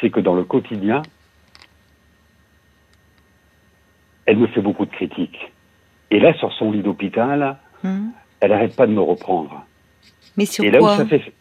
c'est 0.00 0.10
que 0.10 0.20
dans 0.20 0.34
le 0.34 0.44
quotidien, 0.44 1.00
elle 4.26 4.36
me 4.36 4.46
fait 4.48 4.60
beaucoup 4.60 4.84
de 4.84 4.90
critiques. 4.90 5.50
Et 6.10 6.20
là, 6.20 6.34
sur 6.34 6.52
son 6.52 6.72
lit 6.72 6.82
d'hôpital, 6.82 7.56
Mhm. 7.82 8.10
elle 8.40 8.50
n'arrête 8.50 8.76
pas 8.76 8.86
de 8.86 8.92
me 8.92 9.00
reprendre. 9.00 9.64
Mais 10.36 10.44
sur 10.46 10.64
Et 10.64 10.70
là 10.70 10.78
quoi 10.78 10.94
où 10.94 10.96
ça 10.98 11.06
fait, 11.06 11.32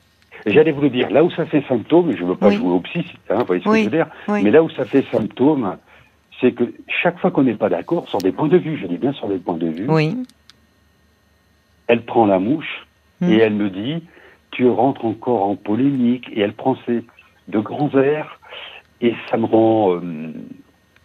j'allais 0.46 0.72
vous 0.72 0.82
le 0.82 0.90
dire, 0.90 1.10
là 1.10 1.24
où 1.24 1.32
ça 1.32 1.46
fait 1.46 1.64
symptôme, 1.68 2.12
je 2.16 2.24
ne 2.24 2.30
veux 2.30 2.36
pas 2.36 2.48
Oui. 2.50 2.56
jouer 2.56 2.70
au 2.72 2.80
psy, 2.82 3.06
hein, 3.30 3.36
vous 3.40 3.46
voyez 3.46 3.62
ce 3.64 3.70
que 3.70 3.78
je 3.78 3.84
veux 3.86 3.90
dire, 3.90 4.08
oui. 4.28 4.44
mais 4.44 4.52
là 4.52 4.62
où 4.64 4.70
ça 4.70 4.86
fait 4.86 5.04
symptôme, 5.12 5.78
c'est 6.40 6.52
que 6.52 6.72
chaque 7.02 7.18
fois 7.20 7.32
qu'on 7.32 7.44
n'est 7.44 7.56
pas 7.56 7.70
d'accord, 7.70 8.08
sur 8.10 8.20
des 8.20 8.32
points 8.32 8.48
de 8.48 8.58
vue, 8.58 8.78
je 8.80 8.88
dis 8.88 8.98
bien 8.98 9.14
sur 9.14 9.28
des 9.28 9.38
points 9.38 9.58
de 9.58 9.68
vue, 9.68 9.86
Oui. 9.90 10.16
elle 11.88 12.04
prend 12.06 12.26
la 12.26 12.40
mouche 12.40 12.84
Hmm. 13.20 13.32
et 13.32 13.38
elle 13.38 13.56
me 13.56 13.72
dit 13.72 14.04
tu 14.52 14.70
rentres 14.70 15.04
encore 15.06 15.44
en 15.48 15.56
polémique 15.56 16.28
et 16.32 16.42
elle 16.42 16.54
prend 16.54 16.76
ses 16.86 17.04
de 17.48 17.60
grands 17.60 17.90
airs 17.96 18.40
et 19.02 19.16
ça 19.32 19.38
me 19.38 19.46
rend 19.46 19.96
euh, 19.96 20.32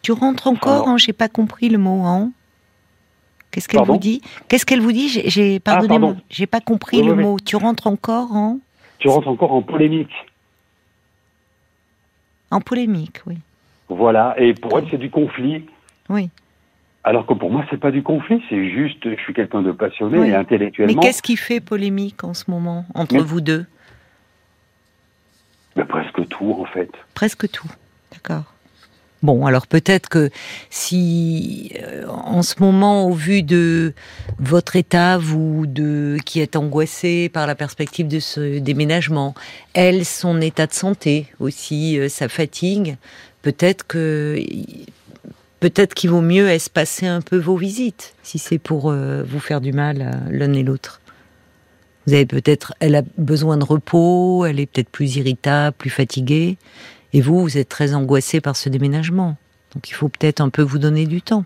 Tu 0.03 0.13
rentres 0.13 0.47
encore, 0.47 0.89
hein, 0.89 0.99
j'ai 0.99 1.15
pas 1.15 1.29
compris 1.29 1.71
le 1.71 1.79
mot 1.79 2.03
hein. 2.05 2.31
Qu'est-ce 3.51 3.67
qu'elle 3.69 3.83
vous 3.85 3.97
dit? 3.99 4.21
Qu'est-ce 4.49 4.65
qu'elle 4.67 4.81
vous 4.81 4.93
dit? 4.93 5.09
J'ai, 5.09 5.29
j'ai- 5.31 5.59
pardonnez-moi, 5.61 6.09
pardon. 6.11 6.21
j'ai 6.31 6.47
pas 6.47 6.61
compris 6.61 6.99
Oui, 6.99 7.07
le 7.07 7.13
oui, 7.13 7.19
oui. 7.19 7.25
mot. 7.25 7.37
Tu 7.43 7.57
rentres 7.57 7.87
encore 7.87 8.33
en? 8.33 8.59
Tu 9.03 9.09
rentres 9.09 9.29
encore 9.29 9.53
en 9.53 9.63
polémique 9.63 10.13
en 12.51 12.61
polémique, 12.61 13.21
oui. 13.27 13.39
voilà 13.89 14.35
et 14.39 14.55
pour 14.55 14.79
elle 14.79 14.87
c'est 14.91 14.99
du 14.99 15.11
conflit 15.11 15.65
Oui. 16.09 16.31
alors 17.03 17.27
que 17.27 17.35
pour 17.35 17.51
moi 17.51 17.65
c'est 17.71 17.81
pas 17.81 17.91
du 17.91 18.03
conflit 18.03 18.43
c'est 18.49 18.71
juste 18.71 19.09
je 19.09 19.21
suis 19.23 19.35
quelqu'un 19.35 19.63
de 19.63 19.73
passionné 19.73 20.19
Oui. 20.19 20.27
et 20.29 20.31
Mais 20.31 20.37
intellectuellement 20.37 21.01
qu'est-ce 21.03 21.23
qui 21.23 21.37
fait 21.37 21.61
polémique 21.61 22.23
en 22.25 22.35
ce 22.35 22.51
moment 22.51 22.85
entre 22.95 23.15
Mais- 23.17 23.21
vous 23.23 23.41
deux? 23.41 23.67
Mais 25.77 25.85
presque 25.87 26.29
tout 26.29 26.53
en 26.61 26.67
fait 26.67 26.91
Presque 27.15 27.51
tout. 27.51 27.71
D'accord. 28.13 28.52
Bon, 29.23 29.47
alors 29.47 29.69
peut-être 29.69 30.09
que 30.09 30.31
si 30.69 31.73
euh, 31.81 32.07
en 32.09 32.43
ce 32.43 32.57
moment, 32.59 33.07
au 33.07 33.13
vu 33.13 33.45
de 33.45 33.95
votre 34.41 34.75
état, 34.75 35.17
vous 35.17 35.67
de 35.67 36.17
qui 36.25 36.41
êtes 36.41 36.57
angoissé 36.57 37.29
par 37.29 37.47
la 37.47 37.55
perspective 37.55 38.09
de 38.09 38.19
ce 38.19 38.59
déménagement, 38.59 39.35
elle, 39.75 40.05
son 40.05 40.41
état 40.41 40.67
de 40.67 40.73
santé 40.73 41.29
aussi, 41.39 41.99
euh, 41.99 42.09
sa 42.09 42.29
fatigue, 42.29 42.97
peut-être 43.43 43.87
que 43.87 44.43
peut-être 45.61 45.95
qu'il 45.95 46.11
vaut 46.11 46.21
mieux 46.21 46.49
espacer 46.49 47.07
un 47.07 47.21
peu 47.21 47.39
vos 47.39 47.57
visites, 47.57 48.15
si 48.25 48.41
c'est 48.41 48.59
pour 48.59 48.91
euh, 48.91 49.23
vous 49.23 49.39
faire 49.39 49.61
du 49.61 49.73
mal 49.73 50.27
l'un 50.31 50.53
et 50.53 50.65
l'autre. 50.65 51.01
Vous 52.09 52.15
avez 52.15 52.27
peut-être, 52.27 52.75
elle 52.81 52.97
a 52.97 53.03
besoin 53.17 53.57
de 53.57 53.65
repos, 53.65 54.45
elle 54.45 54.59
est 54.59 54.67
peut-être 54.67 54.89
plus 54.89 55.15
irritable, 55.17 55.77
plus 55.79 55.91
fatiguée. 55.91 56.57
Et 57.13 57.21
vous, 57.21 57.41
vous 57.41 57.59
êtes 57.59 57.69
très 57.69 57.95
angoissé 57.95 58.41
par 58.41 58.57
ce 58.57 58.69
déménagement. 58.69 59.37
Donc 59.75 59.89
il 59.89 59.93
faut 59.93 60.09
peut-être 60.09 60.41
un 60.41 60.49
peu 60.49 60.63
vous 60.63 60.79
donner 60.79 61.07
du 61.07 61.23
temps. 61.23 61.45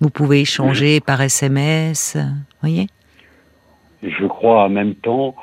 Vous 0.00 0.10
pouvez 0.10 0.40
échanger 0.40 1.00
par 1.00 1.20
SMS, 1.20 2.16
voyez? 2.60 2.88
Je 4.02 4.26
crois 4.26 4.64
en 4.64 4.68
même 4.68 4.94
temps 4.94 5.36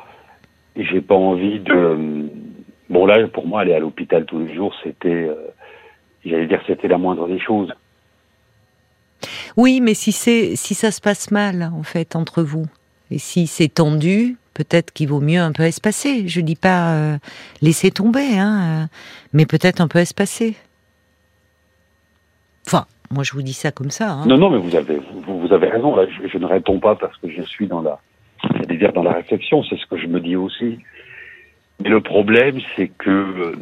et 0.76 0.86
j'ai 0.86 1.02
pas 1.02 1.16
envie 1.16 1.60
de 1.60 2.30
bon 2.90 3.06
là 3.06 3.26
pour 3.28 3.48
moi 3.48 3.62
aller 3.62 3.74
à 3.74 3.80
l'hôpital 3.80 4.26
tous 4.26 4.40
les 4.40 4.54
jours 4.54 4.76
c'était 4.84 5.30
euh, 5.30 5.36
j'allais 6.26 6.48
dire 6.48 6.62
c'était 6.68 6.88
la 6.90 6.98
moindre 6.98 7.28
des 7.28 7.40
choses 7.40 7.74
Oui, 9.56 9.80
mais 9.80 9.94
si 9.94 10.12
c'est 10.12 10.58
si 10.58 10.76
ça 10.76 10.92
se 10.92 11.00
passe 11.00 11.32
mal 11.32 11.72
en 11.74 11.84
fait 11.84 12.18
entre 12.18 12.44
vous 12.44 12.66
et 13.12 13.18
si 13.18 13.48
c'est 13.48 13.70
tendu, 13.70 14.38
peut-être 14.54 14.92
qu'il 14.92 15.08
vaut 15.10 15.22
mieux 15.22 15.40
un 15.40 15.52
peu 15.52 15.64
espacer. 15.64 16.28
Je 16.28 16.42
dis 16.42 16.56
pas 16.56 16.94
euh, 16.94 17.18
laisser 17.62 17.92
tomber, 17.92 18.38
hein, 18.38 18.84
euh, 18.84 18.86
mais 19.34 19.46
peut-être 19.46 19.82
un 19.82 19.88
peu 19.88 20.00
espacer. 20.00 20.56
Enfin, 22.68 22.86
moi 23.12 23.24
je 23.24 23.34
vous 23.34 23.42
dis 23.42 23.54
ça 23.54 23.72
comme 23.72 23.90
ça. 23.92 24.12
Hein. 24.12 24.26
Non, 24.26 24.38
non, 24.38 24.50
mais 24.50 24.58
vous 24.60 24.76
avez, 24.76 25.00
vous, 25.26 25.40
vous 25.40 25.54
avez 25.54 25.68
raison. 25.70 25.96
Là, 25.96 26.06
je, 26.08 26.28
je 26.28 26.38
ne 26.38 26.46
réponds 26.46 26.80
pas 26.80 26.96
parce 26.96 27.18
que 27.18 27.30
je 27.30 27.42
suis 27.44 27.68
dans 27.68 27.82
la, 27.82 28.00
dire 28.70 28.94
dans 28.94 29.04
la 29.04 29.14
réflexion. 29.14 29.64
C'est 29.64 29.78
ce 29.78 29.86
que 29.86 29.98
je 29.98 30.08
me 30.08 30.20
dis 30.20 30.36
aussi. 30.36 30.80
Mais 31.82 31.90
le 31.90 32.02
problème, 32.02 32.60
c'est 32.76 32.90
que, 32.90 33.10
euh, 33.10 33.56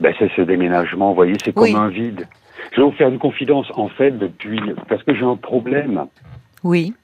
ben, 0.00 0.14
c'est 0.18 0.30
ce 0.36 0.42
déménagement. 0.42 1.08
Vous 1.10 1.14
voyez, 1.16 1.34
c'est 1.44 1.52
comme 1.52 1.64
Oui. 1.64 1.74
un 1.74 1.88
vide. 1.88 2.28
Je 2.72 2.76
vais 2.80 2.82
vous 2.86 2.92
faire 2.92 3.08
une 3.08 3.18
confidence. 3.18 3.66
En 3.74 3.88
fait, 3.88 4.12
depuis, 4.12 4.60
parce 4.88 5.02
que 5.02 5.14
j'ai 5.14 5.24
un 5.24 5.36
problème. 5.36 6.06
Oui, 6.62 6.94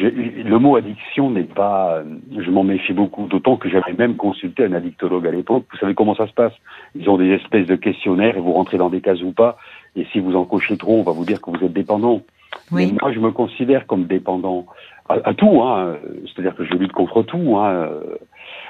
le 0.00 0.58
mot 0.58 0.76
addiction 0.76 1.30
n'est 1.30 1.42
pas. 1.42 2.02
Je 2.36 2.50
m'en 2.50 2.64
méfie 2.64 2.92
beaucoup, 2.92 3.26
d'autant 3.26 3.56
que 3.56 3.68
j'avais 3.68 3.92
même 3.92 4.16
consulté 4.16 4.64
un 4.64 4.72
addictologue 4.72 5.26
à 5.26 5.30
l'époque. 5.30 5.64
Vous 5.72 5.78
savez 5.78 5.94
comment 5.94 6.14
ça 6.14 6.26
se 6.26 6.32
passe? 6.32 6.52
Ils 6.94 7.08
ont 7.10 7.18
des 7.18 7.30
espèces 7.30 7.66
de 7.66 7.76
questionnaires 7.76 8.36
et 8.36 8.40
vous 8.40 8.52
rentrez 8.52 8.78
dans 8.78 8.90
des 8.90 9.00
cases 9.00 9.22
ou 9.22 9.32
pas. 9.32 9.56
Et 9.96 10.06
si 10.12 10.20
vous 10.20 10.36
en 10.36 10.44
cochez 10.44 10.76
trop, 10.76 11.00
on 11.00 11.02
va 11.02 11.12
vous 11.12 11.24
dire 11.24 11.40
que 11.40 11.50
vous 11.50 11.64
êtes 11.64 11.72
dépendant. 11.72 12.22
oui. 12.70 12.86
Mais 12.86 12.98
moi, 13.00 13.12
je 13.12 13.20
me 13.20 13.30
considère 13.30 13.86
comme 13.86 14.04
dépendant 14.04 14.66
à, 15.08 15.18
à 15.24 15.34
tout. 15.34 15.62
Hein. 15.62 15.96
C'est-à-dire 16.24 16.54
que 16.54 16.64
je 16.64 16.72
lutte 16.74 16.92
contre 16.92 17.22
tout. 17.22 17.56
Hein. 17.58 17.88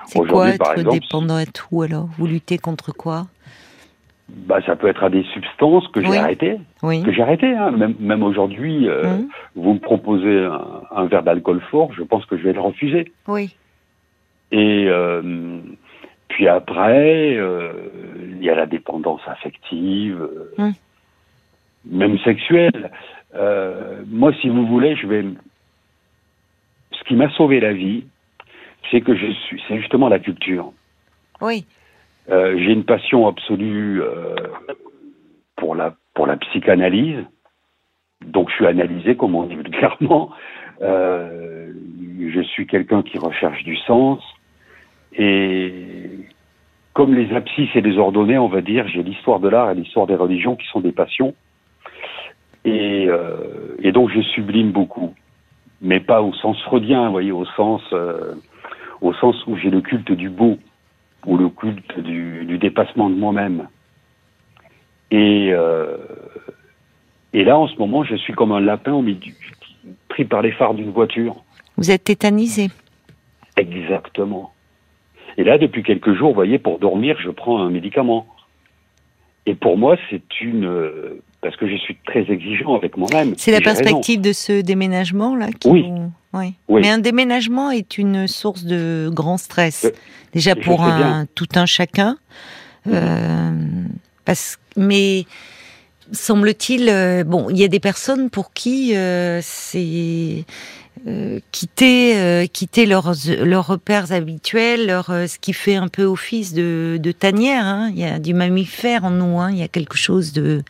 C'est 0.07 0.19
quoi 0.27 0.29
par 0.29 0.49
être 0.49 0.79
exemple, 0.79 0.99
dépendant 0.99 1.37
à 1.37 1.47
tout 1.47 1.83
alors? 1.83 2.09
Vous 2.19 2.27
luttez 2.27 2.59
contre 2.59 2.93
quoi? 2.93 3.27
Bah, 4.29 4.61
ça 4.65 4.77
peut 4.77 4.87
être 4.89 5.05
à 5.05 5.11
des 5.11 5.25
substances 5.35 5.87
que 5.89 6.01
j'ai 6.01 6.09
Oui. 6.09 6.17
arrêtées. 6.17 6.59
Oui. 6.83 7.03
Que 7.03 7.13
j'ai 7.13 7.23
arrêtées. 7.23 7.55
Hein. 7.55 7.71
Même, 7.73 7.95
même 8.01 8.23
aujourd'hui, 8.23 8.89
euh, 8.89 9.03
Hum, 9.05 9.29
vous 9.57 9.75
me 9.75 9.79
proposez 9.79 10.45
un, 10.45 10.83
un 10.91 11.05
verre 11.07 11.23
d'alcool 11.23 11.61
fort, 11.71 11.93
je 11.93 12.03
pense 12.03 12.25
que 12.27 12.39
je 12.39 12.43
vais 12.45 12.53
le 12.53 12.61
refuser. 12.61 13.13
Oui. 13.29 13.55
Et 14.53 14.87
euh, 14.89 15.61
puis 16.29 16.49
après, 16.49 17.37
euh, 17.37 17.73
il 18.31 18.43
y 18.43 18.49
a 18.49 18.55
la 18.55 18.67
dépendance 18.67 19.21
affective, 19.27 20.27
Hum. 20.59 20.73
même 21.85 22.19
sexuelle. 22.21 22.91
Moi, 24.09 24.33
si 24.41 24.49
vous 24.49 24.67
voulez, 24.67 24.95
je 24.97 25.07
vais. 25.07 25.25
Ce 26.93 27.05
qui 27.05 27.17
m'a 27.17 27.29
sauvé 27.31 27.61
la 27.61 27.73
vie, 27.73 28.05
c'est 28.91 29.01
que 29.01 29.15
je 29.15 29.27
suis. 29.33 29.63
C'est 29.69 29.79
justement 29.79 30.09
la 30.09 30.19
culture. 30.21 30.73
Oui. 31.41 31.67
Euh, 32.31 32.57
J'ai 32.59 32.73
une 32.73 32.85
passion 32.85 33.27
absolue 33.27 34.01
euh, 34.03 34.35
pour 35.57 35.75
la 35.75 35.95
pour 36.15 36.27
la 36.27 36.37
psychanalyse. 36.37 37.25
Donc, 38.25 38.51
je 38.51 38.55
suis 38.55 38.67
analysé, 38.67 39.17
comme 39.17 39.35
on 39.35 39.45
dit 39.45 39.57
vulgairement. 39.57 40.31
Euh, 40.81 41.73
je 42.21 42.41
suis 42.41 42.67
quelqu'un 42.67 43.03
qui 43.03 43.19
recherche 43.19 43.63
du 43.65 43.77
sens. 43.77 44.21
Et 45.15 45.73
comme 46.93 47.15
les 47.15 47.35
abscisses 47.35 47.75
et 47.75 47.81
les 47.81 47.99
ordonnées, 47.99 48.39
on 48.39 48.49
va 48.49 48.61
dire, 48.61 48.87
j'ai 48.89 49.03
l'histoire 49.03 49.41
de 49.41 49.49
l'art 49.49 49.71
et 49.71 49.75
l'histoire 49.75 50.07
des 50.07 50.15
religions 50.15 50.57
qui 50.57 50.67
sont 50.69 50.81
des 50.81 50.93
passions. 50.93 51.35
Et, 52.65 53.07
euh, 53.09 53.77
et 53.81 53.93
donc, 53.93 54.11
je 54.11 54.21
sublime 54.21 54.71
beaucoup. 54.71 55.15
Mais 55.81 56.01
pas 56.01 56.23
au 56.23 56.33
sens 56.35 56.61
freudien, 56.63 57.07
vous 57.07 57.13
voyez, 57.13 57.33
au 57.33 57.45
sens, 57.45 57.83
euh, 57.93 58.35
au 59.01 59.13
sens 59.15 59.37
où 59.47 59.57
j'ai 59.57 59.71
le 59.71 59.81
culte 59.81 60.13
du 60.13 60.31
beau, 60.31 60.59
ou 61.27 61.37
le 61.37 61.49
culte 61.49 61.99
du, 62.01 62.45
du 62.45 62.59
dépassement 62.59 63.11
de 63.11 63.15
moi-même. 63.15 63.69
Et, 65.11 65.51
euh, 65.53 65.97
et 67.33 67.45
là, 67.45 67.59
en 67.59 67.69
ce 67.69 67.77
moment, 67.77 68.03
je 68.05 68.17
suis 68.17 68.33
comme 68.33 68.53
un 68.53 68.61
lapin 68.61 68.93
au 68.93 69.03
milieu, 69.03 69.35
pris 70.09 70.25
par 70.25 70.43
les 70.43 70.53
phares 70.53 70.75
d'une 70.75 70.91
voiture. 70.91 71.37
Vous 71.77 71.91
êtes 71.91 72.05
tétanisé. 72.05 72.71
Exactement. 73.57 74.53
Et 75.37 75.45
là, 75.45 75.59
depuis 75.59 75.83
quelques 75.83 76.15
jours, 76.15 76.29
vous 76.29 76.35
voyez, 76.35 76.59
pour 76.59 76.79
dormir, 76.79 77.17
je 77.21 77.31
prends 77.31 77.63
un 77.63 77.71
médicament. 77.71 78.27
Et 79.47 79.55
pour 79.55 79.77
moi, 79.79 79.97
c'est 80.11 80.41
une... 80.41 81.21
Parce 81.43 81.57
que 81.57 81.69
je 81.69 81.77
suis 81.77 81.97
très 82.07 82.31
exigeant 82.31 82.77
avec 82.77 82.97
moi-même. 82.97 83.35
C'est 83.37 83.51
la 83.51 83.59
raison. 83.59 83.75
perspective 83.75 84.21
de 84.21 84.33
ce 84.33 84.61
déménagement 84.63 85.37
là 85.37 85.49
qui 85.53 85.69
Oui. 85.69 85.85
oui. 86.33 86.55
Oui. 86.69 86.81
Mais 86.81 86.89
un 86.89 86.99
déménagement 86.99 87.71
est 87.71 87.99
une 87.99 88.27
source 88.27 88.65
de 88.65 89.11
grand 89.13 89.37
stress. 89.37 89.85
Euh, 89.85 89.91
Déjà 90.33 90.57
pour 90.57 90.83
un 90.83 91.27
tout 91.35 91.49
un 91.57 91.67
chacun. 91.67 92.17
Euh, 92.87 93.51
parce 94.25 94.59
mais 94.77 95.27
semble-t-il, 96.13 96.89
euh, 96.89 97.25
bon, 97.25 97.49
il 97.51 97.59
y 97.59 97.65
a 97.65 97.69
des 97.69 97.81
personnes 97.81 98.31
pour 98.31 98.53
qui 98.53 98.97
euh, 98.97 99.41
c'est 99.43 100.45
euh, 101.09 101.41
quitter 101.51 102.17
euh, 102.17 102.47
quitter 102.47 102.87
leurs 102.87 103.13
leurs 103.43 103.67
repères 103.67 104.13
habituels, 104.13 104.87
leur 104.87 105.11
euh, 105.11 105.27
ce 105.27 105.39
qui 105.39 105.53
fait 105.53 105.75
un 105.77 105.89
peu 105.89 106.05
office 106.05 106.53
de, 106.55 106.99
de 107.01 107.13
tanière. 107.13 107.65
hein. 107.65 107.91
Il 107.95 107.99
y 108.01 108.05
a 108.05 108.19
du 108.19 108.35
mammifère 108.35 109.05
en 109.05 109.11
nous. 109.11 109.41
hein. 109.41 109.51
Il 109.51 109.59
y 109.59 109.63
a 109.63 109.69
quelque 109.69 109.97
chose 109.97 110.33
de 110.33 110.63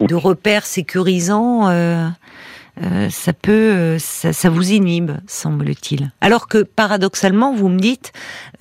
de 0.00 0.14
repère 0.14 0.66
sécurisant. 0.66 1.68
euh, 1.68 2.06
euh, 2.82 3.10
ça 3.10 3.34
peut, 3.34 3.96
ça, 3.98 4.32
ça 4.32 4.48
vous 4.48 4.72
inhibe, 4.72 5.10
semble-t-il. 5.26 6.10
Alors 6.22 6.48
que 6.48 6.62
paradoxalement, 6.62 7.54
vous 7.54 7.68
me 7.68 7.78
dites, 7.78 8.12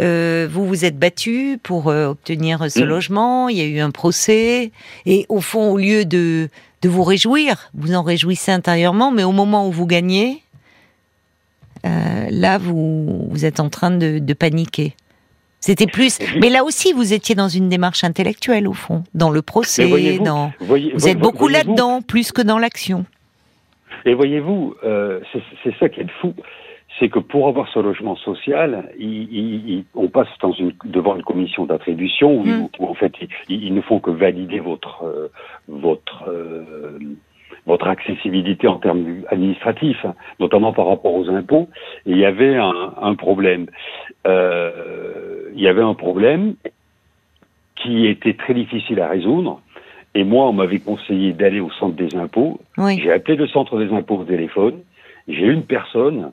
euh, 0.02 0.50
vous 0.52 0.66
vous 0.68 0.84
êtes 0.84 1.00
battu 1.00 1.58
pour 1.64 1.88
obtenir 1.88 2.70
ce 2.70 2.82
Mm. 2.82 2.84
logement, 2.84 3.48
il 3.48 3.58
y 3.58 3.62
a 3.62 3.66
eu 3.66 3.80
un 3.80 3.90
procès, 3.92 4.72
et 5.06 5.26
au 5.30 5.40
fond, 5.40 5.72
au 5.72 5.78
lieu 5.78 6.04
de 6.04 6.50
de 6.82 6.90
vous 6.90 7.04
réjouir, 7.04 7.70
vous 7.74 7.94
en 7.94 8.04
réjouissez 8.04 8.52
intérieurement, 8.52 9.12
mais 9.12 9.24
au 9.24 9.32
moment 9.32 9.66
où 9.68 9.72
vous 9.72 9.86
gagnez, 9.86 10.42
euh, 11.86 12.28
là, 12.30 12.58
vous 12.58 13.28
vous 13.30 13.46
êtes 13.46 13.60
en 13.60 13.70
train 13.70 13.92
de, 13.92 14.20
de 14.20 14.34
paniquer. 14.34 14.96
C'était 15.60 15.86
plus, 15.86 16.18
mais 16.42 16.50
là 16.50 16.64
aussi, 16.64 16.92
vous 16.92 17.14
étiez 17.14 17.36
dans 17.36 17.48
une 17.48 17.70
démarche 17.70 18.04
intellectuelle 18.04 18.68
au 18.68 18.74
fond, 18.74 19.04
dans 19.14 19.30
le 19.30 19.44
procès, 19.44 19.86
voyez-vous, 19.86 20.24
dans. 20.24 20.52
voyez- 20.60 20.92
Vous 20.94 21.08
êtes 21.08 21.16
voyez- 21.18 21.32
beaucoup 21.32 21.48
là-dedans, 21.48 22.02
plus 22.02 22.32
que 22.32 22.42
dans 22.42 22.58
l'action. 22.58 23.06
Et 24.06 24.16
voyez-vous, 24.16 24.76
euh, 24.84 25.20
c'est 25.64 25.76
ça 25.78 25.88
qui 25.88 26.00
est 26.02 26.10
fou, 26.20 26.34
c'est 27.00 27.10
que 27.10 27.20
pour 27.20 27.48
avoir 27.48 27.68
ce 27.74 27.80
logement 27.80 28.16
social, 28.16 28.92
on 29.96 30.08
passe 30.08 30.28
dans 30.42 30.54
une, 30.54 30.74
devant 30.86 31.16
une 31.16 31.24
commission 31.24 31.66
d'attribution 31.66 32.40
où, 32.40 32.44
mm. 32.44 32.70
en 32.80 32.94
fait 32.94 33.14
ils, 33.50 33.74
ne 33.74 33.82
font 33.82 34.00
que 34.00 34.12
valider 34.12 34.60
votre 34.60 35.04
euh, 35.04 35.32
votre 35.68 36.26
euh, 36.28 36.98
votre 37.66 37.88
accessibilité 37.88 38.68
en 38.68 38.78
termes 38.78 39.24
administratifs, 39.30 40.06
notamment 40.40 40.74
par 40.74 40.88
rapport 40.88 41.14
aux 41.14 41.30
impôts. 41.30 41.70
Et 42.06 42.12
il 42.12 42.18
y 42.18 42.26
avait 42.26 42.56
un, 42.56 42.94
un 43.02 43.16
problème. 43.16 43.68
Euh, 44.28 45.52
il 45.56 45.62
y 45.62 45.68
avait 45.68 45.82
un 45.82 45.94
problème 45.94 46.56
qui 47.76 48.08
était 48.08 48.34
très 48.34 48.54
difficile 48.54 49.00
à 49.00 49.08
résoudre. 49.08 49.62
Et 50.14 50.24
moi, 50.24 50.48
on 50.48 50.54
m'avait 50.54 50.80
conseillé 50.80 51.34
d'aller 51.34 51.60
au 51.60 51.72
centre 51.72 51.96
des 51.96 52.16
impôts. 52.16 52.60
J'ai 53.02 53.12
appelé 53.12 53.38
le 53.38 53.48
centre 53.48 53.78
des 53.80 53.94
impôts 53.94 54.18
au 54.18 54.24
téléphone. 54.24 54.80
J'ai 55.28 55.46
une 55.46 55.64
personne 55.64 56.32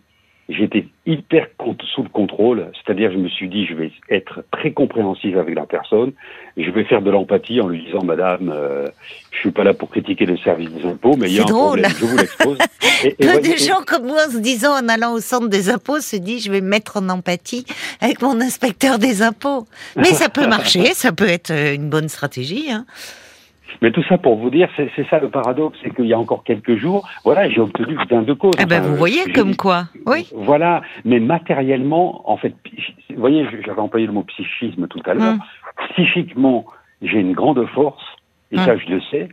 j'étais 0.48 0.86
hyper 1.06 1.48
sous 1.94 2.02
le 2.02 2.08
contrôle, 2.08 2.70
c'est-à-dire 2.74 3.12
je 3.12 3.18
me 3.18 3.28
suis 3.28 3.48
dit 3.48 3.66
je 3.66 3.74
vais 3.74 3.92
être 4.10 4.44
très 4.50 4.72
compréhensif 4.72 5.36
avec 5.36 5.54
la 5.54 5.66
personne, 5.66 6.12
je 6.56 6.70
vais 6.70 6.84
faire 6.84 7.02
de 7.02 7.10
l'empathie 7.10 7.60
en 7.60 7.68
lui 7.68 7.84
disant 7.84 8.02
Madame, 8.02 8.50
euh, 8.54 8.86
je 9.30 9.38
suis 9.38 9.50
pas 9.50 9.64
là 9.64 9.74
pour 9.74 9.90
critiquer 9.90 10.24
le 10.24 10.36
service 10.38 10.70
des 10.70 10.84
impôts, 10.86 11.16
mais 11.16 11.28
il 11.28 11.34
y 11.34 11.38
a 11.38 11.42
un 11.42 11.46
drôle. 11.46 11.82
problème, 11.82 11.92
je 11.98 12.04
vous 12.04 12.16
l'expose. 12.16 12.58
Peu 13.18 13.40
de 13.40 13.56
gens 13.56 13.82
comme 13.86 14.06
moi 14.06 14.26
en 14.26 14.30
se 14.30 14.38
disant 14.38 14.72
en 14.72 14.88
allant 14.88 15.12
au 15.12 15.20
centre 15.20 15.48
des 15.48 15.70
impôts 15.70 16.00
se 16.00 16.16
disent 16.16 16.44
je 16.44 16.50
vais 16.50 16.60
me 16.60 16.68
mettre 16.68 16.96
en 16.96 17.08
empathie 17.08 17.66
avec 18.00 18.22
mon 18.22 18.40
inspecteur 18.40 18.98
des 18.98 19.22
impôts. 19.22 19.66
Mais 19.96 20.12
ça 20.12 20.28
peut 20.28 20.46
marcher, 20.46 20.94
ça 20.94 21.12
peut 21.12 21.28
être 21.28 21.50
euh, 21.50 21.74
une 21.74 21.90
bonne 21.90 22.08
stratégie. 22.08 22.70
Hein. 22.70 22.86
Mais 23.82 23.90
tout 23.90 24.02
ça 24.08 24.18
pour 24.18 24.36
vous 24.36 24.50
dire, 24.50 24.68
c'est 24.76 25.08
ça 25.08 25.18
le 25.18 25.28
paradoxe, 25.28 25.78
c'est 25.82 25.94
qu'il 25.94 26.06
y 26.06 26.12
a 26.12 26.18
encore 26.18 26.44
quelques 26.44 26.76
jours, 26.76 27.08
voilà, 27.24 27.48
j'ai 27.48 27.60
obtenu 27.60 27.96
gain 28.08 28.22
de 28.22 28.32
cause. 28.32 28.54
Eh 28.60 28.66
ben, 28.66 28.80
vous 28.82 28.96
voyez 28.96 29.32
comme 29.32 29.56
quoi, 29.56 29.84
oui. 30.06 30.28
Voilà, 30.34 30.82
mais 31.04 31.20
matériellement, 31.20 32.28
en 32.30 32.36
fait, 32.36 32.54
vous 33.10 33.20
voyez, 33.20 33.46
j'avais 33.64 33.80
employé 33.80 34.06
le 34.06 34.12
mot 34.12 34.22
psychisme 34.24 34.88
tout 34.88 35.02
à 35.04 35.14
l'heure. 35.14 35.34
Hum. 35.34 35.40
Psychiquement, 35.90 36.66
j'ai 37.02 37.20
une 37.20 37.32
grande 37.32 37.64
force, 37.68 38.04
et 38.50 38.56
ça 38.56 38.72
hum. 38.72 38.80
je 38.84 38.94
le 38.94 39.00
sais, 39.10 39.28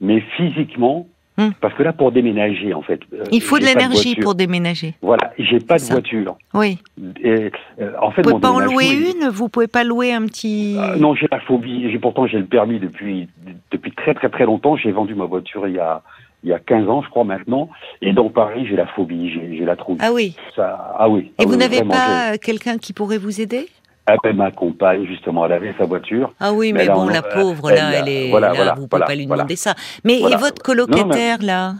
mais 0.00 0.20
physiquement, 0.36 1.06
Hmm. 1.38 1.50
Parce 1.60 1.72
que 1.74 1.84
là, 1.84 1.92
pour 1.92 2.10
déménager, 2.10 2.74
en 2.74 2.82
fait. 2.82 3.00
Euh, 3.12 3.22
Il 3.30 3.40
faut 3.40 3.60
de 3.60 3.64
l'énergie 3.64 4.16
pour 4.16 4.34
déménager. 4.34 4.94
Voilà, 5.00 5.32
j'ai 5.38 5.60
pas 5.60 5.78
de 5.78 5.84
voiture. 5.84 6.36
Oui. 6.52 6.78
Et, 7.22 7.52
euh, 7.80 7.92
en 8.02 8.10
fait, 8.10 8.22
vous 8.22 8.30
pouvez 8.30 8.40
pas 8.40 8.50
en 8.50 8.58
louer 8.58 8.90
une? 8.90 9.28
Vous 9.28 9.48
pouvez 9.48 9.68
pas 9.68 9.84
louer 9.84 10.12
un 10.12 10.26
petit. 10.26 10.76
Euh, 10.76 10.96
non, 10.96 11.14
j'ai 11.14 11.28
la 11.30 11.38
phobie. 11.38 11.96
Pourtant 12.02 12.26
j'ai 12.26 12.38
le 12.38 12.46
permis 12.46 12.80
depuis 12.80 13.28
depuis 13.70 13.92
très 13.92 14.14
très 14.14 14.28
très 14.28 14.46
longtemps. 14.46 14.76
J'ai 14.76 14.90
vendu 14.90 15.14
ma 15.14 15.26
voiture 15.26 15.68
il 15.68 15.74
y 15.74 15.78
a 15.78 16.02
il 16.44 16.50
y 16.50 16.52
a 16.52 16.58
15 16.58 16.88
ans, 16.88 17.02
je 17.02 17.08
crois 17.10 17.24
maintenant. 17.24 17.68
Et 18.00 18.12
dans 18.12 18.30
Paris, 18.30 18.66
j'ai 18.68 18.76
la 18.76 18.86
phobie, 18.86 19.30
j'ai 19.30 19.64
la 19.64 19.76
trouille. 19.76 19.98
Ah 20.00 20.12
oui. 20.12 20.36
Ça, 20.54 20.94
ah 20.98 21.08
oui. 21.08 21.32
Et 21.38 21.42
ah 21.42 21.44
vous 21.46 21.56
n'avez 21.56 21.82
pas 21.82 22.38
quelqu'un 22.38 22.78
qui 22.78 22.92
pourrait 22.92 23.18
vous 23.18 23.40
aider? 23.40 23.68
Appelle 24.12 24.36
ma 24.36 24.50
compagne, 24.50 25.06
justement, 25.06 25.46
elle 25.46 25.52
avait 25.52 25.74
sa 25.78 25.84
voiture. 25.84 26.32
Ah 26.40 26.52
oui, 26.52 26.72
mais, 26.72 26.86
bon, 26.86 27.08
la 27.08 27.22
pauvre, 27.22 27.70
là, 27.70 27.90
elle, 27.94 28.08
est. 28.08 28.30
Voilà, 28.30 28.52
là, 28.52 28.74
vous 28.74 28.82
ne 28.82 28.86
pouvez 28.86 29.04
pas 29.04 29.14
lui 29.14 29.26
demander 29.26 29.56
ça. 29.56 29.74
Mais 30.04 30.20
et 30.20 30.36
votre 30.36 30.62
colocataire, 30.62 31.38
là 31.42 31.74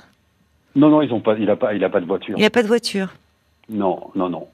Non, 0.77 0.89
non, 0.89 1.03
ils 1.03 1.13
ont 1.13 1.21
pas, 1.21 1.35
il 1.39 1.47
n'a 1.47 1.57
pas, 1.57 1.75
il 1.75 1.85
a 1.85 1.89
pas 1.89 2.01
de 2.01 2.07
voiture. 2.07 2.35
Il 2.37 2.43
n'a 2.43 2.51
pas 2.51 2.63
de 2.63 2.69
voiture 2.69 3.09
Non, 3.69 4.11
non, 4.15 4.29
non. 4.29 4.47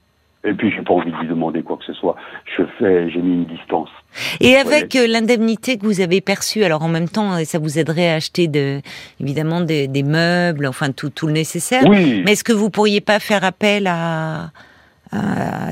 Et 0.46 0.52
puis, 0.52 0.70
j'ai 0.70 0.82
pas 0.82 0.92
envie 0.92 1.10
de 1.10 1.16
lui 1.16 1.28
demander 1.28 1.62
quoi 1.62 1.78
que 1.78 1.84
ce 1.84 1.94
soit. 1.94 2.16
Je 2.56 2.64
fais, 2.78 3.10
j'ai 3.10 3.20
mis 3.20 3.34
une 3.34 3.46
distance. 3.46 3.88
Et 4.40 4.56
avec 4.56 4.94
euh, 4.94 5.06
l'indemnité 5.06 5.78
que 5.78 5.86
vous 5.86 6.02
avez 6.02 6.20
perçue, 6.20 6.64
alors 6.64 6.82
en 6.82 6.88
même 6.88 7.08
temps, 7.08 7.42
ça 7.44 7.58
vous 7.58 7.78
aiderait 7.78 8.10
à 8.10 8.16
acheter 8.16 8.46
de, 8.46 8.80
évidemment 9.20 9.62
des, 9.62 9.88
meubles, 10.04 10.66
enfin 10.66 10.92
tout, 10.92 11.08
tout 11.08 11.26
le 11.26 11.32
nécessaire. 11.32 11.84
Oui. 11.86 12.22
Mais 12.26 12.32
est-ce 12.32 12.44
que 12.44 12.52
vous 12.52 12.68
pourriez 12.68 13.00
pas 13.00 13.20
faire 13.20 13.42
appel 13.42 13.86
à, 13.86 14.50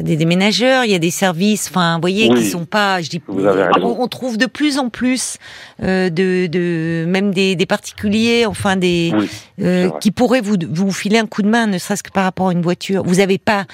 des 0.02 0.16
déménageurs, 0.16 0.84
il 0.84 0.90
y 0.90 0.94
a 0.94 0.98
des 0.98 1.10
services, 1.10 1.70
enfin, 1.70 1.94
vous 1.96 2.00
voyez, 2.00 2.28
qui 2.28 2.42
sont 2.44 2.64
pas, 2.64 3.00
je 3.00 3.08
dis, 3.08 3.22
on, 3.28 4.08
trouve 4.08 4.36
de 4.36 4.46
plus 4.46 4.78
en 4.78 4.88
plus 4.88 5.38
euh, 5.82 6.10
de, 6.10 6.46
de, 6.46 7.04
même 7.06 7.32
des, 7.32 7.56
des 7.56 7.66
particuliers, 7.66 8.46
enfin 8.46 8.76
des, 8.76 9.12
euh, 9.60 9.90
qui 10.00 10.10
pourraient 10.10 10.40
vous 10.40 10.56
vous 10.70 10.92
filer 10.92 11.18
un 11.18 11.26
coup 11.26 11.42
de 11.42 11.48
main, 11.48 11.66
ne 11.66 11.78
serait-ce 11.78 12.02
que 12.02 12.10
par 12.10 12.24
rapport 12.24 12.48
à 12.48 12.52
une 12.52 12.62
voiture. 12.62 13.02
Vous 13.04 13.16
n'avez 13.16 13.38
pas 13.38 13.64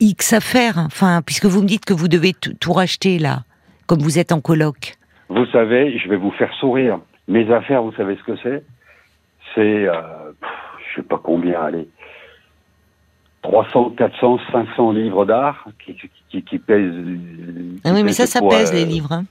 X 0.00 0.32
à 0.32 0.40
faire, 0.40 0.78
enfin, 0.78 1.22
puisque 1.24 1.46
vous 1.46 1.62
me 1.62 1.66
dites 1.66 1.84
que 1.84 1.94
vous 1.94 2.08
devez 2.08 2.32
tout 2.32 2.72
racheter 2.72 3.18
là, 3.18 3.44
comme 3.86 4.00
vous 4.00 4.18
êtes 4.18 4.32
en 4.32 4.40
coloc. 4.40 4.96
Vous 5.28 5.46
savez, 5.46 5.98
je 5.98 6.08
vais 6.08 6.16
vous 6.16 6.32
faire 6.32 6.52
sourire. 6.54 6.98
Mes 7.28 7.50
affaires, 7.52 7.82
vous 7.82 7.92
savez 7.92 8.16
ce 8.16 8.24
que 8.24 8.36
c'est? 8.42 8.64
C'est, 9.54 9.88
euh, 9.88 9.92
je 10.90 11.00
sais 11.00 11.06
pas 11.06 11.20
combien, 11.22 11.60
allez. 11.60 11.88
300, 13.42 13.94
400, 13.96 14.38
500 14.52 14.92
livres 14.92 15.24
d'art 15.24 15.66
qui, 15.84 15.96
qui, 16.30 16.42
qui, 16.42 16.58
pèsent. 16.58 16.92
ah 17.84 17.90
oui, 17.94 18.02
mais 18.02 18.12
ça, 18.12 18.26
ça 18.26 18.40
pèse 18.40 18.72
les 18.72 18.84
livres. 18.84 19.12
Hein. 19.12 19.24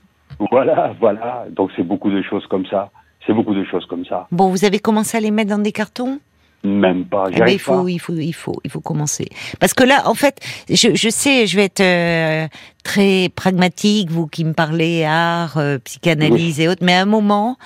Voilà, 0.50 0.94
voilà. 1.00 1.46
Donc 1.50 1.70
c'est 1.76 1.82
beaucoup 1.82 2.10
de 2.10 2.22
choses 2.22 2.46
comme 2.46 2.66
ça. 2.66 2.90
C'est 3.26 3.32
beaucoup 3.32 3.54
de 3.54 3.64
choses 3.64 3.86
comme 3.86 4.04
ça. 4.04 4.26
Bon, 4.32 4.48
vous 4.48 4.64
avez 4.64 4.78
commencé 4.78 5.16
à 5.16 5.20
les 5.20 5.30
mettre 5.30 5.50
dans 5.50 5.58
des 5.62 5.72
cartons? 5.72 6.18
Même 6.62 7.06
pas. 7.06 7.26
Eh 7.32 7.38
ben, 7.38 7.48
il 7.48 7.58
faut, 7.58 7.88
il 7.88 7.98
faut, 7.98 8.12
il 8.12 8.32
faut, 8.32 8.60
il 8.64 8.70
faut 8.70 8.80
commencer. 8.80 9.28
Parce 9.60 9.72
que 9.72 9.82
là, 9.82 10.02
en 10.06 10.14
fait, 10.14 10.40
je, 10.68 10.94
je 10.94 11.08
sais, 11.08 11.46
je 11.46 11.56
vais 11.56 11.64
être 11.64 11.80
euh, 11.80 12.48
très 12.84 13.30
pragmatique, 13.34 14.10
vous 14.10 14.26
qui 14.26 14.44
me 14.44 14.52
parlez 14.52 15.04
art, 15.04 15.56
euh, 15.56 15.78
psychanalyse 15.78 16.60
et 16.60 16.68
autres, 16.68 16.84
mais 16.84 16.94
à 16.94 17.00
un 17.00 17.06
moment, 17.06 17.56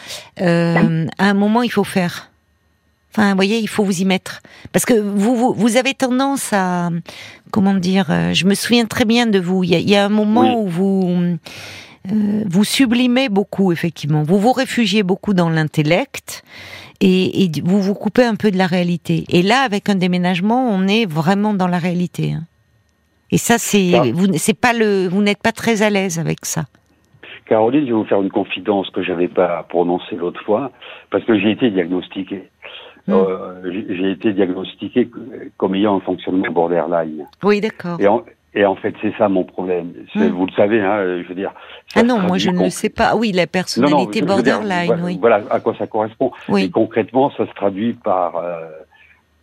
euh, 0.40 1.06
à 1.18 1.28
un 1.28 1.34
moment, 1.34 1.62
il 1.62 1.70
faut 1.70 1.84
faire. 1.84 2.30
Enfin, 3.16 3.30
vous 3.30 3.36
voyez, 3.36 3.58
il 3.58 3.68
faut 3.68 3.84
vous 3.84 4.00
y 4.00 4.04
mettre. 4.04 4.42
Parce 4.72 4.84
que 4.84 4.94
vous, 4.94 5.54
vous, 5.54 5.76
avez 5.76 5.94
tendance 5.94 6.52
à, 6.52 6.90
comment 7.52 7.74
dire, 7.74 8.10
euh, 8.10 8.32
je 8.32 8.44
me 8.44 8.54
souviens 8.54 8.86
très 8.86 9.04
bien 9.04 9.26
de 9.26 9.38
vous. 9.38 9.62
Il 9.62 9.70
y 9.70 9.94
a, 9.94 10.04
un 10.04 10.08
moment 10.08 10.60
où 10.60 10.66
vous, 10.66 11.38
euh, 12.10 12.42
vous 12.44 12.64
sublimez 12.64 13.28
beaucoup, 13.28 13.70
effectivement. 13.70 14.24
Vous 14.24 14.40
vous 14.40 14.52
réfugiez 14.52 15.04
beaucoup 15.04 15.32
dans 15.32 15.48
l'intellect 15.48 16.42
et, 17.00 17.52
vous 17.62 17.80
vous 17.80 17.94
coupez 17.94 18.24
un 18.24 18.34
peu 18.34 18.50
de 18.50 18.58
la 18.58 18.66
réalité. 18.66 19.24
Et 19.28 19.42
là, 19.42 19.60
avec 19.60 19.88
un 19.88 19.94
déménagement, 19.94 20.68
on 20.68 20.88
est 20.88 21.06
vraiment 21.06 21.54
dans 21.54 21.68
la 21.68 21.78
réalité. 21.78 22.32
Hein. 22.32 22.42
Et 23.30 23.38
ça, 23.38 23.58
c'est, 23.58 24.10
vous, 24.12 24.26
c'est 24.34 24.58
pas 24.58 24.72
le, 24.72 25.06
vous 25.06 25.22
n'êtes 25.22 25.40
pas 25.42 25.52
très 25.52 25.82
à 25.82 25.90
l'aise 25.90 26.18
avec 26.18 26.44
ça. 26.44 26.64
Caroline, 27.46 27.82
je 27.82 27.86
vais 27.86 27.92
vous 27.92 28.04
faire 28.04 28.22
une 28.22 28.30
confidence 28.30 28.88
que 28.90 29.02
j'avais 29.02 29.28
pas 29.28 29.64
prononcée 29.68 30.16
l'autre 30.16 30.42
fois, 30.44 30.72
parce 31.10 31.24
que 31.24 31.38
j'ai 31.38 31.50
été 31.50 31.70
diagnostiqué. 31.70 32.48
Hmm. 33.06 33.12
Euh, 33.12 33.70
j'ai 33.70 34.12
été 34.12 34.32
diagnostiqué 34.32 35.10
comme 35.56 35.74
ayant 35.74 35.96
un 35.96 36.00
fonctionnement 36.00 36.50
borderline. 36.50 37.26
Oui, 37.42 37.60
d'accord. 37.60 38.00
Et, 38.00 38.08
et 38.58 38.64
en, 38.64 38.76
fait, 38.76 38.94
c'est 39.02 39.12
ça 39.18 39.28
mon 39.28 39.44
problème. 39.44 39.92
Hmm. 40.14 40.28
Vous 40.28 40.46
le 40.46 40.52
savez, 40.52 40.80
hein, 40.80 41.22
je 41.22 41.28
veux 41.28 41.34
dire. 41.34 41.52
Ah 41.94 42.02
non, 42.02 42.18
moi 42.20 42.38
je 42.38 42.50
ne 42.50 42.62
le 42.64 42.70
sais 42.70 42.88
pas. 42.88 43.14
Oui, 43.16 43.32
la 43.32 43.46
personnalité 43.46 44.22
borderline, 44.22 45.00
oui. 45.02 45.18
Voilà 45.20 45.42
à 45.50 45.60
quoi 45.60 45.74
ça 45.78 45.86
correspond. 45.86 46.32
Oui. 46.48 46.64
Et 46.64 46.70
concrètement, 46.70 47.30
ça 47.36 47.46
se 47.46 47.52
traduit 47.52 47.92
par 47.92 48.36
euh, 48.36 48.70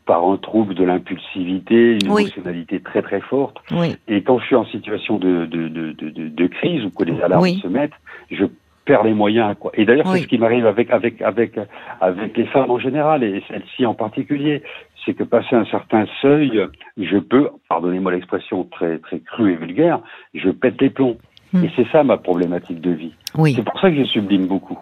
par 0.05 0.25
un 0.25 0.37
trouble 0.37 0.73
de 0.73 0.83
l'impulsivité, 0.83 1.93
une 1.93 2.07
émotionnalité 2.07 2.79
très 2.79 3.01
très 3.01 3.21
forte. 3.21 3.57
Oui. 3.71 3.95
Et 4.07 4.23
quand 4.23 4.39
je 4.39 4.45
suis 4.45 4.55
en 4.55 4.65
situation 4.65 5.17
de, 5.17 5.45
de, 5.45 5.67
de, 5.67 5.91
de, 5.91 6.27
de 6.29 6.47
crise 6.47 6.83
ou 6.83 6.89
que 6.89 7.03
les 7.03 7.21
alarmes 7.21 7.47
se 7.61 7.67
mettent, 7.67 7.93
je 8.31 8.45
perd 8.85 9.05
les 9.05 9.13
moyens. 9.13 9.55
Quoi. 9.59 9.71
Et 9.75 9.85
d'ailleurs, 9.85 10.07
c'est 10.07 10.21
ce 10.21 10.27
qui 10.27 10.37
m'arrive 10.37 10.65
avec, 10.65 10.89
avec, 10.91 11.21
avec, 11.21 11.59
avec 11.99 12.37
les 12.37 12.45
femmes 12.47 12.71
en 12.71 12.79
général, 12.79 13.23
et 13.23 13.43
celles-ci 13.47 13.85
en 13.85 13.93
particulier. 13.93 14.63
C'est 15.05 15.15
que 15.15 15.23
passer 15.23 15.55
un 15.55 15.65
certain 15.65 16.05
seuil, 16.21 16.61
je 16.95 17.17
peux, 17.17 17.49
pardonnez-moi 17.69 18.11
l'expression 18.11 18.65
très, 18.65 18.99
très 18.99 19.19
crue 19.19 19.53
et 19.53 19.55
vulgaire, 19.55 19.99
je 20.35 20.49
pète 20.51 20.79
les 20.79 20.91
plombs. 20.91 21.17
Hmm. 21.53 21.65
Et 21.65 21.71
c'est 21.75 21.87
ça 21.91 22.03
ma 22.03 22.17
problématique 22.17 22.79
de 22.79 22.91
vie. 22.91 23.13
Oui. 23.35 23.53
C'est 23.55 23.63
pour 23.63 23.79
ça 23.79 23.89
que 23.89 23.97
je 23.97 24.03
sublime 24.03 24.45
beaucoup. 24.45 24.77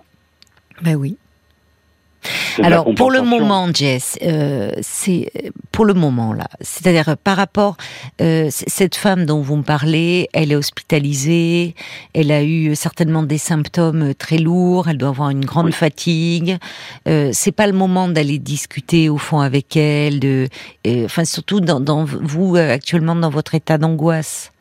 Ben 0.83 0.95
oui. 0.95 1.17
Alors 2.61 2.93
pour 2.95 3.11
le 3.11 3.21
moment, 3.21 3.69
Jess, 3.73 4.17
euh, 4.21 4.71
c'est 4.81 5.31
pour 5.71 5.85
le 5.85 5.93
moment 5.93 6.33
là. 6.33 6.47
C'est-à-dire 6.61 7.15
par 7.17 7.37
rapport 7.37 7.77
euh, 8.21 8.49
cette 8.49 8.95
femme 8.95 9.25
dont 9.25 9.41
vous 9.41 9.57
me 9.57 9.63
parlez, 9.63 10.29
elle 10.33 10.51
est 10.51 10.55
hospitalisée, 10.55 11.75
elle 12.13 12.31
a 12.31 12.43
eu 12.43 12.75
certainement 12.75 13.23
des 13.23 13.37
symptômes 13.37 14.13
très 14.13 14.37
lourds, 14.37 14.89
elle 14.89 14.97
doit 14.97 15.09
avoir 15.09 15.29
une 15.29 15.45
grande 15.45 15.73
fatigue. 15.73 16.57
Euh, 17.07 17.29
c'est 17.33 17.51
pas 17.51 17.67
le 17.67 17.73
moment 17.73 18.07
d'aller 18.07 18.39
discuter 18.39 19.09
au 19.09 19.17
fond 19.17 19.39
avec 19.39 19.77
elle, 19.77 20.19
de, 20.19 20.47
enfin 21.05 21.25
surtout 21.25 21.61
dans, 21.61 21.79
dans 21.79 22.03
vous 22.05 22.55
actuellement 22.55 23.15
dans 23.15 23.29
votre 23.29 23.55
état 23.55 23.77
d'angoisse. 23.77 24.51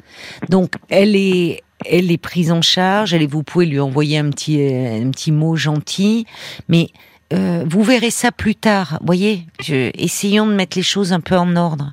Donc 0.48 0.74
elle 0.88 1.16
est 1.16 1.62
elle 1.86 2.10
est 2.10 2.18
prise 2.18 2.50
en 2.50 2.60
charge, 2.60 3.14
elle, 3.14 3.26
vous 3.28 3.44
pouvez 3.44 3.66
lui 3.66 3.78
envoyer 3.78 4.18
un 4.18 4.30
petit, 4.30 4.60
un 4.60 5.10
petit 5.10 5.30
mot 5.30 5.54
gentil, 5.54 6.26
mais 6.68 6.88
euh, 7.32 7.64
vous 7.68 7.82
verrez 7.82 8.10
ça 8.10 8.32
plus 8.32 8.54
tard. 8.54 8.98
Voyez, 9.04 9.46
je, 9.62 9.90
essayons 9.94 10.46
de 10.46 10.52
mettre 10.52 10.76
les 10.76 10.82
choses 10.82 11.12
un 11.12 11.20
peu 11.20 11.36
en 11.36 11.56
ordre. 11.56 11.92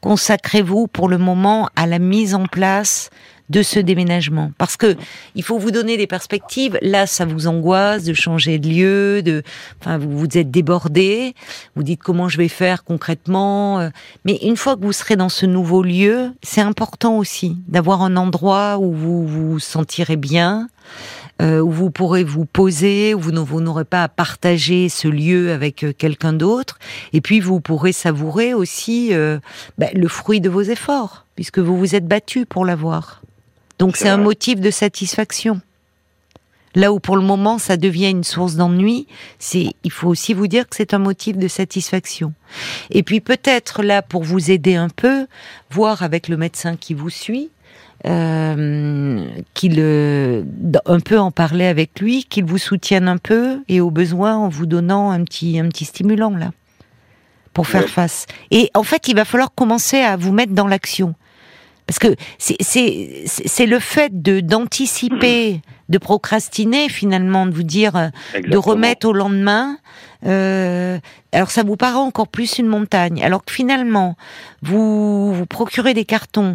consacrez-vous 0.00 0.86
pour 0.86 1.08
le 1.08 1.18
moment 1.18 1.68
à 1.76 1.86
la 1.86 1.98
mise 1.98 2.34
en 2.34 2.46
place 2.46 3.10
de 3.50 3.62
ce 3.62 3.78
déménagement 3.78 4.52
Parce 4.56 4.76
que 4.78 4.96
il 5.34 5.42
faut 5.42 5.58
vous 5.58 5.72
donner 5.72 5.98
des 5.98 6.06
perspectives. 6.06 6.78
Là, 6.80 7.06
ça 7.06 7.26
vous 7.26 7.48
angoisse 7.48 8.04
de 8.04 8.14
changer 8.14 8.58
de 8.58 8.68
lieu, 8.68 9.22
de, 9.22 9.42
enfin, 9.80 9.98
vous 9.98 10.16
vous 10.16 10.38
êtes 10.38 10.50
débordé. 10.50 11.34
Vous 11.76 11.82
dites 11.82 12.00
comment 12.02 12.28
je 12.28 12.38
vais 12.38 12.48
faire 12.48 12.84
concrètement. 12.84 13.80
Euh. 13.80 13.90
Mais 14.24 14.38
une 14.42 14.56
fois 14.56 14.76
que 14.76 14.82
vous 14.82 14.92
serez 14.92 15.16
dans 15.16 15.28
ce 15.28 15.44
nouveau 15.44 15.82
lieu, 15.82 16.32
c'est 16.42 16.62
important 16.62 17.18
aussi 17.18 17.56
d'avoir 17.68 18.02
un 18.02 18.16
endroit 18.16 18.78
où 18.78 18.92
vous 18.92 19.26
vous 19.26 19.58
sentirez 19.58 20.16
bien. 20.16 20.68
Euh, 21.40 21.60
où 21.60 21.70
vous 21.70 21.90
pourrez 21.90 22.22
vous 22.22 22.44
poser, 22.44 23.14
où 23.14 23.20
vous 23.20 23.60
n'aurez 23.60 23.84
pas 23.84 24.02
à 24.02 24.08
partager 24.08 24.88
ce 24.88 25.08
lieu 25.08 25.52
avec 25.52 25.84
euh, 25.84 25.92
quelqu'un 25.96 26.32
d'autre, 26.32 26.78
et 27.12 27.20
puis 27.20 27.40
vous 27.40 27.60
pourrez 27.60 27.92
savourer 27.92 28.52
aussi 28.52 29.12
ben, 29.78 29.90
le 29.94 30.08
fruit 30.08 30.40
de 30.40 30.50
vos 30.50 30.62
efforts, 30.62 31.24
puisque 31.34 31.58
vous 31.58 31.78
vous 31.78 31.94
êtes 31.94 32.06
battu 32.06 32.46
pour 32.46 32.64
l'avoir. 32.64 33.22
Donc 33.78 33.96
c'est 33.96 34.10
un 34.10 34.18
motif 34.18 34.60
de 34.60 34.70
satisfaction. 34.70 35.62
Là 36.74 36.92
où 36.92 37.00
pour 37.00 37.16
le 37.16 37.22
moment 37.22 37.58
ça 37.58 37.76
devient 37.76 38.10
une 38.10 38.24
source 38.24 38.54
d'ennui, 38.54 39.06
c'est 39.38 39.72
il 39.82 39.90
faut 39.90 40.08
aussi 40.08 40.34
vous 40.34 40.46
dire 40.46 40.68
que 40.68 40.76
c'est 40.76 40.94
un 40.94 40.98
motif 40.98 41.36
de 41.36 41.48
satisfaction. 41.48 42.32
Et 42.90 43.02
puis 43.02 43.20
peut-être 43.20 43.82
là 43.82 44.02
pour 44.02 44.22
vous 44.22 44.50
aider 44.50 44.76
un 44.76 44.88
peu, 44.88 45.26
voir 45.70 46.02
avec 46.02 46.28
le 46.28 46.36
médecin 46.36 46.76
qui 46.76 46.94
vous 46.94 47.10
suit, 47.10 47.50
euh, 48.06 49.26
qu'il 49.54 49.74
euh, 49.78 50.42
un 50.86 51.00
peu 51.00 51.18
en 51.18 51.30
parler 51.30 51.66
avec 51.66 52.00
lui, 52.00 52.24
qu'il 52.24 52.44
vous 52.44 52.58
soutienne 52.58 53.08
un 53.08 53.18
peu 53.18 53.60
et 53.68 53.80
au 53.80 53.90
besoin 53.90 54.36
en 54.36 54.48
vous 54.48 54.66
donnant 54.66 55.10
un 55.10 55.22
petit 55.24 55.58
un 55.58 55.68
petit 55.68 55.84
stimulant 55.84 56.30
là 56.30 56.52
pour 57.52 57.66
faire 57.66 57.88
face. 57.88 58.26
Et 58.50 58.70
en 58.74 58.84
fait, 58.84 59.08
il 59.08 59.16
va 59.16 59.24
falloir 59.24 59.52
commencer 59.52 59.98
à 59.98 60.16
vous 60.16 60.32
mettre 60.32 60.52
dans 60.52 60.66
l'action. 60.66 61.14
Parce 61.90 61.98
que 61.98 62.14
c'est 62.38 63.66
le 63.66 63.80
fait 63.80 64.22
de 64.22 64.38
d'anticiper, 64.38 65.60
de 65.88 65.98
procrastiner 65.98 66.88
finalement, 66.88 67.46
de 67.46 67.50
vous 67.50 67.64
dire, 67.64 67.96
euh, 67.96 68.08
de 68.46 68.56
remettre 68.56 69.08
au 69.08 69.12
lendemain. 69.12 69.76
Euh, 70.24 71.00
alors 71.32 71.50
ça 71.50 71.64
vous 71.64 71.74
paraît 71.74 71.98
encore 71.98 72.28
plus 72.28 72.58
une 72.58 72.68
montagne. 72.68 73.24
Alors 73.24 73.44
que 73.44 73.52
finalement, 73.52 74.16
vous 74.62 75.34
vous 75.34 75.46
procurez 75.46 75.92
des 75.92 76.04
cartons, 76.04 76.52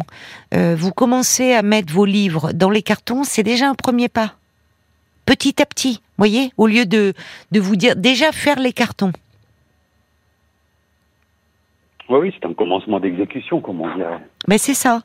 euh, 0.54 0.74
vous 0.74 0.90
commencez 0.90 1.52
à 1.52 1.60
mettre 1.60 1.92
vos 1.92 2.06
livres 2.06 2.54
dans 2.54 2.70
les 2.70 2.82
cartons, 2.82 3.22
c'est 3.22 3.42
déjà 3.42 3.68
un 3.68 3.74
premier 3.74 4.08
pas. 4.08 4.36
Petit 5.26 5.60
à 5.60 5.66
petit, 5.66 6.00
voyez, 6.16 6.50
au 6.56 6.66
lieu 6.66 6.86
de 6.86 7.12
de 7.52 7.60
vous 7.60 7.76
dire 7.76 7.94
déjà 7.94 8.32
faire 8.32 8.58
les 8.58 8.72
cartons. 8.72 9.12
Oui, 12.08 12.18
oui, 12.20 12.34
c'est 12.34 12.46
un 12.46 12.54
commencement 12.54 13.00
d'exécution, 13.00 13.60
comme 13.60 13.80
on 13.80 13.94
dirait. 13.96 14.20
Mais 14.48 14.58
c'est 14.58 14.74
ça. 14.74 15.02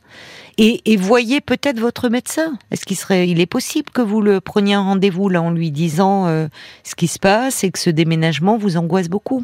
Et, 0.58 0.82
voyez 0.98 1.42
peut-être 1.42 1.80
votre 1.80 2.10
médecin. 2.10 2.54
Est-ce 2.70 2.86
qu'il 2.86 2.98
serait, 2.98 3.28
il 3.28 3.42
est 3.42 3.52
possible 3.52 3.90
que 3.90 4.02
vous 4.02 4.22
le 4.22 4.40
preniez 4.40 4.76
un 4.76 4.84
rendez-vous 4.84 5.28
là 5.30 5.42
en 5.42 5.52
lui 5.52 5.72
disant 5.72 6.28
euh, 6.28 6.48
ce 6.84 6.96
qui 6.96 7.08
se 7.08 7.18
passe 7.18 7.64
et 7.64 7.72
que 7.72 7.80
ce 7.80 7.90
déménagement 7.90 8.58
vous 8.58 8.78
angoisse 8.78 9.10
beaucoup 9.10 9.44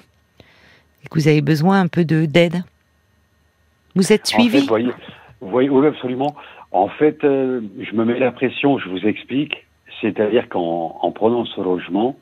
et 1.03 1.07
que 1.07 1.15
vous 1.15 1.27
avez 1.27 1.41
besoin 1.41 1.81
un 1.81 1.87
peu 1.87 2.05
de 2.05 2.25
d'aide? 2.25 2.63
Vous 3.95 4.13
êtes 4.13 4.27
suivi? 4.27 4.63
En 4.63 4.65
voyez, 4.67 4.91
voyez, 5.41 5.69
oui, 5.69 5.87
absolument. 5.87 6.35
En 6.71 6.89
fait, 6.89 7.23
euh, 7.23 7.61
je 7.79 7.95
me 7.95 8.05
mets 8.05 8.19
la 8.19 8.31
pression. 8.31 8.77
Je 8.77 8.89
vous 8.89 9.07
explique. 9.07 9.65
C'est-à-dire 10.01 10.47
qu'en 10.49 11.11
prenant 11.15 11.45
ce 11.45 11.59
logement, 11.59 12.15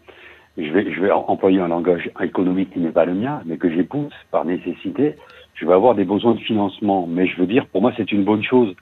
je 0.58 0.72
vais, 0.72 0.92
je 0.92 1.02
vais 1.02 1.12
employer 1.12 1.60
un 1.60 1.68
langage 1.68 2.10
économique 2.22 2.72
qui 2.72 2.80
n'est 2.80 2.92
pas 2.92 3.06
le 3.06 3.14
mien, 3.14 3.42
mais 3.46 3.58
que 3.58 3.70
j'épouse 3.70 4.14
par 4.32 4.46
nécessité. 4.46 5.16
Je 5.56 5.66
vais 5.66 5.74
avoir 5.74 5.96
des 5.96 6.06
besoins 6.06 6.34
de 6.34 6.40
financement, 6.40 7.08
mais 7.08 7.28
je 7.28 7.38
veux 7.38 7.48
dire, 7.48 7.66
pour 7.68 7.82
moi, 7.82 7.92
c'est 7.98 8.12
une 8.12 8.24
bonne 8.24 8.44
chose 8.44 8.74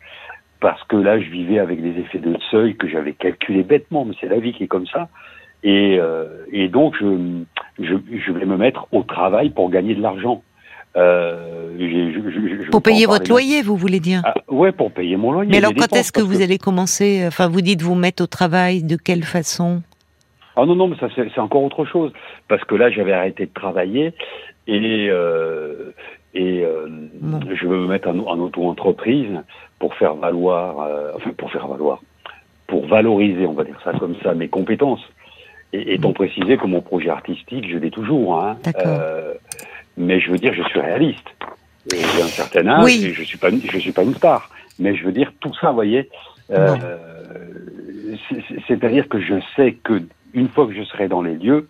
parce 0.59 0.81
que 0.85 0.95
là, 0.95 1.19
je 1.19 1.29
vivais 1.29 1.59
avec 1.59 1.81
des 1.81 1.99
effets 1.99 2.19
de 2.19 2.37
seuil 2.49 2.75
que 2.75 2.87
j'avais 2.87 3.13
calculés 3.13 3.63
bêtement, 3.63 4.05
mais 4.05 4.13
c'est 4.21 4.29
la 4.29 4.39
vie 4.39 4.53
qui 4.53 4.63
est 4.63 4.67
comme 4.67 4.87
ça. 4.87 5.09
Et, 5.63 5.97
euh, 5.99 6.45
et 6.51 6.69
donc, 6.69 6.95
je, 6.99 7.43
je, 7.79 7.95
je, 8.25 8.31
vais 8.31 8.45
me 8.45 8.57
mettre 8.57 8.87
au 8.91 9.03
travail 9.03 9.49
pour 9.49 9.69
gagner 9.69 9.95
de 9.95 10.01
l'argent. 10.01 10.41
Euh, 10.95 11.69
je, 11.79 12.69
pour 12.69 12.81
payer 12.81 13.07
votre 13.07 13.29
loyer, 13.29 13.61
vous 13.61 13.75
voulez 13.75 13.99
dire 13.99 14.21
ah, 14.25 14.35
Ouais, 14.47 14.71
pour 14.71 14.91
payer 14.91 15.17
mon 15.17 15.31
loyer. 15.31 15.51
Mais 15.51 15.57
alors, 15.57 15.73
quand 15.73 15.93
est-ce 15.95 16.11
que 16.11 16.21
vous 16.21 16.41
allez 16.41 16.57
commencer 16.57 17.23
Enfin, 17.27 17.49
vous 17.49 17.61
dites 17.61 17.81
vous 17.81 17.95
mettre 17.95 18.23
au 18.23 18.27
travail, 18.27 18.83
de 18.83 18.95
quelle 18.95 19.23
façon? 19.23 19.81
Ah 20.55 20.65
non, 20.65 20.75
non, 20.75 20.87
mais 20.87 20.97
ça 20.97 21.07
c'est 21.15 21.39
encore 21.39 21.63
autre 21.63 21.85
chose. 21.85 22.11
Parce 22.47 22.63
que 22.63 22.75
là, 22.75 22.89
j'avais 22.89 23.13
arrêté 23.13 23.45
de 23.45 23.53
travailler 23.53 24.13
et, 24.67 25.07
euh, 25.09 25.91
et 26.33 26.63
euh, 26.63 26.87
je 27.53 27.67
veux 27.67 27.77
me 27.79 27.87
mettre 27.87 28.09
en, 28.09 28.19
en 28.19 28.39
auto-entreprise 28.39 29.39
pour 29.79 29.95
faire 29.95 30.15
valoir, 30.15 30.81
euh, 30.81 31.11
enfin 31.15 31.31
pour 31.37 31.51
faire 31.51 31.67
valoir, 31.67 32.01
pour 32.67 32.85
valoriser, 32.87 33.45
on 33.45 33.53
va 33.53 33.63
dire 33.63 33.79
ça 33.83 33.93
comme 33.93 34.15
ça, 34.23 34.33
mes 34.33 34.47
compétences. 34.47 35.03
Et 35.73 35.95
étant 35.95 36.13
précisé 36.13 36.55
que 36.57 36.67
mon 36.67 36.81
projet 36.81 37.09
artistique, 37.09 37.67
je 37.67 37.77
l'ai 37.79 37.89
toujours. 37.89 38.39
Hein, 38.39 38.57
euh, 38.85 39.33
mais 39.97 40.19
je 40.19 40.31
veux 40.31 40.37
dire, 40.37 40.53
je 40.53 40.61
suis 40.63 40.79
réaliste. 40.79 41.27
J'ai 41.91 42.21
un 42.21 42.27
certain 42.27 42.67
âge 42.67 42.85
oui. 42.85 43.05
et 43.07 43.13
je 43.13 43.23
suis 43.23 43.39
pas, 43.39 43.49
je 43.49 43.79
suis 43.79 43.91
pas 43.91 44.03
une 44.03 44.13
star. 44.13 44.49
Mais 44.79 44.95
je 44.95 45.03
veux 45.03 45.11
dire, 45.11 45.33
tout 45.39 45.53
ça, 45.59 45.69
vous 45.69 45.75
voyez, 45.75 46.09
euh, 46.51 46.75
c'est-à-dire 48.67 49.09
que 49.09 49.19
je 49.19 49.35
sais 49.55 49.73
que 49.83 50.01
une 50.33 50.49
fois 50.49 50.67
que 50.67 50.73
je 50.73 50.83
serai 50.83 51.07
dans 51.07 51.21
les 51.21 51.35
lieux, 51.35 51.67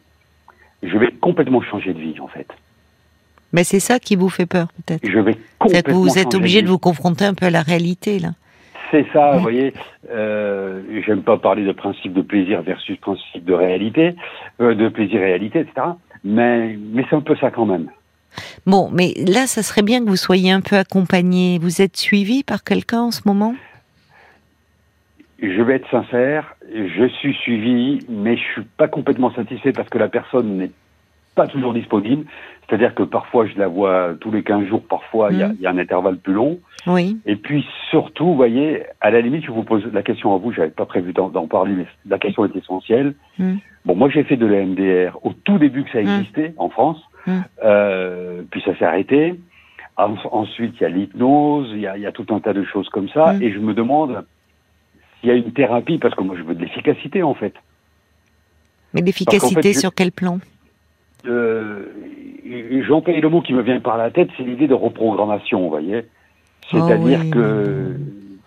je 0.81 0.97
vais 0.97 1.11
complètement 1.11 1.61
changer 1.61 1.93
de 1.93 1.99
vie, 1.99 2.19
en 2.19 2.27
fait. 2.27 2.47
Mais 3.51 3.63
c'est 3.63 3.79
ça 3.79 3.99
qui 3.99 4.15
vous 4.15 4.29
fait 4.29 4.45
peur, 4.47 4.67
peut-être. 4.73 5.07
Je 5.07 5.19
vais 5.19 5.37
complètement. 5.59 5.99
Vous 5.99 6.17
êtes 6.17 6.33
obligé 6.33 6.61
de, 6.61 6.67
vous 6.67 6.79
confronter 6.79 7.25
un 7.25 7.33
peu 7.33 7.45
à 7.45 7.51
la 7.51 7.61
réalité, 7.61 8.19
là. 8.19 8.29
C'est 8.91 9.05
ça, 9.11 9.31
vous 9.33 9.39
voyez. 9.39 9.73
Euh, 10.11 10.81
J'aime 11.05 11.23
pas 11.23 11.37
parler 11.37 11.65
de 11.65 11.71
principe 11.71 12.13
de 12.13 12.21
plaisir 12.21 12.61
versus 12.61 12.97
principe 12.97 13.43
de 13.45 13.53
réalité, 13.53 14.15
euh, 14.61 14.75
de 14.75 14.89
plaisir-réalité, 14.89 15.61
etc. 15.61 15.87
Mais, 16.23 16.77
mais 16.91 17.05
c'est 17.09 17.15
un 17.15 17.21
peu 17.21 17.35
ça 17.35 17.49
quand 17.49 17.65
même. 17.65 17.89
Bon, 18.65 18.89
mais 18.91 19.13
là, 19.17 19.47
ça 19.47 19.63
serait 19.63 19.81
bien 19.81 19.99
que 20.03 20.09
vous 20.09 20.15
soyez 20.15 20.51
un 20.51 20.61
peu 20.61 20.77
accompagné. 20.77 21.59
Vous 21.59 21.81
êtes 21.81 21.97
suivi 21.97 22.43
par 22.43 22.63
quelqu'un 22.63 23.01
en 23.01 23.11
ce 23.11 23.21
moment? 23.25 23.55
Je 25.43 25.61
vais 25.61 25.75
être 25.75 25.89
sincère, 25.89 26.55
je 26.73 27.07
suis 27.19 27.33
suivi, 27.33 27.99
mais 28.09 28.37
je 28.37 28.43
suis 28.53 28.61
pas 28.77 28.87
complètement 28.87 29.31
satisfait 29.33 29.73
parce 29.73 29.89
que 29.89 29.97
la 29.97 30.07
personne 30.07 30.57
n'est 30.57 30.71
pas 31.35 31.47
toujours 31.47 31.73
disponible. 31.73 32.25
C'est-à-dire 32.67 32.95
que 32.95 33.03
parfois 33.03 33.45
je 33.45 33.59
la 33.59 33.67
vois 33.67 34.13
tous 34.21 34.31
les 34.31 34.41
15 34.41 34.67
jours, 34.67 34.81
parfois 34.81 35.29
il 35.31 35.39
y, 35.39 35.43
a, 35.43 35.49
mmh. 35.49 35.57
y, 35.59 35.67
a 35.67 35.71
un 35.71 35.77
intervalle 35.77 36.17
plus 36.17 36.33
long. 36.33 36.59
Oui. 36.87 37.17
Et 37.25 37.35
puis 37.35 37.65
surtout, 37.89 38.25
vous 38.25 38.35
voyez, 38.35 38.83
à 39.01 39.11
la 39.11 39.19
limite, 39.19 39.43
je 39.45 39.51
vous 39.51 39.63
pose 39.63 39.83
la 39.91 40.01
question 40.01 40.33
à 40.33 40.37
vous, 40.37 40.53
j'avais 40.53 40.69
pas 40.69 40.85
prévu 40.85 41.11
d'en 41.11 41.47
parler, 41.47 41.73
mais 41.73 41.87
la 42.07 42.19
question 42.19 42.45
est 42.45 42.55
essentielle. 42.55 43.13
Mmh. 43.37 43.55
Bon, 43.85 43.95
moi 43.95 44.09
j'ai 44.09 44.23
fait 44.23 44.37
de 44.37 44.45
la 44.45 44.63
MDR 44.63 45.17
au 45.23 45.33
tout 45.33 45.57
début 45.57 45.83
que 45.83 45.91
ça 45.91 46.01
mmh. 46.01 46.07
existait 46.07 46.53
en 46.57 46.69
France, 46.69 47.01
euh, 47.63 48.43
puis 48.49 48.61
ça 48.61 48.77
s'est 48.77 48.85
arrêté. 48.85 49.35
ensuite, 49.97 50.75
il 50.79 50.83
y 50.83 50.85
a 50.85 50.89
l'hypnose, 50.89 51.69
il 51.73 51.81
y 51.81 52.05
a, 52.05 52.11
tout 52.13 52.27
un 52.29 52.39
tas 52.39 52.53
de 52.53 52.63
choses 52.63 52.87
comme 52.89 53.09
ça, 53.09 53.35
et 53.41 53.51
je 53.51 53.59
me 53.59 53.73
demande 53.73 54.23
il 55.23 55.29
y 55.29 55.31
a 55.31 55.35
une 55.35 55.53
thérapie, 55.53 55.97
parce 55.97 56.15
que 56.15 56.23
moi 56.23 56.35
je 56.37 56.43
veux 56.43 56.55
de 56.55 56.61
l'efficacité 56.61 57.23
en 57.23 57.33
fait. 57.33 57.53
Mais 58.93 59.01
l'efficacité 59.01 59.73
sur 59.73 59.93
quel 59.93 60.11
plan? 60.11 60.39
Euh, 61.25 61.85
le 62.45 63.27
mot 63.29 63.41
qui 63.41 63.53
me 63.53 63.61
vient 63.61 63.79
par 63.79 63.97
la 63.97 64.11
tête, 64.11 64.29
c'est 64.37 64.43
l'idée 64.43 64.67
de 64.67 64.73
reprogrammation, 64.73 65.61
vous 65.61 65.69
voyez. 65.69 66.05
C'est-à-dire 66.69 67.21
oh 67.25 67.29
que 67.31 67.95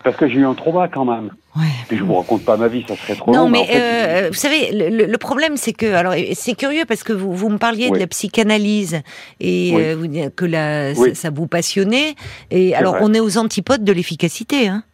parce 0.06 0.16
que 0.16 0.28
j'ai 0.28 0.36
eu 0.36 0.44
un 0.44 0.54
trauma 0.54 0.86
quand 0.86 1.04
même. 1.04 1.30
Ouais. 1.56 1.64
Et 1.90 1.96
je 1.96 2.04
vous 2.04 2.14
raconte 2.14 2.44
pas 2.44 2.56
ma 2.56 2.68
vie, 2.68 2.84
ça 2.86 2.94
serait 2.94 3.16
trop 3.16 3.32
non, 3.32 3.38
long. 3.38 3.44
Non, 3.46 3.50
mais, 3.50 3.66
euh, 3.74 4.28
vous 4.28 4.36
savez, 4.36 4.70
le, 4.72 5.16
problème, 5.16 5.56
c'est 5.56 5.72
que, 5.72 5.94
alors, 5.94 6.14
c'est 6.34 6.54
curieux 6.54 6.84
parce 6.86 7.02
que 7.02 7.12
vous, 7.12 7.32
vous 7.32 7.48
me 7.48 7.58
parliez 7.58 7.90
de 7.90 7.98
la 7.98 8.06
psychanalyse 8.06 9.02
et 9.40 9.72
euh, 9.74 10.30
que 10.36 10.44
la, 10.44 10.94
ça, 10.94 11.30
vous 11.30 11.48
passionnait. 11.48 12.14
Et 12.52 12.76
alors, 12.76 12.98
on 13.00 13.14
est 13.14 13.20
aux 13.20 13.36
antipodes 13.36 13.82
de 13.82 13.92
l'efficacité, 13.92 14.68
hein. 14.68 14.84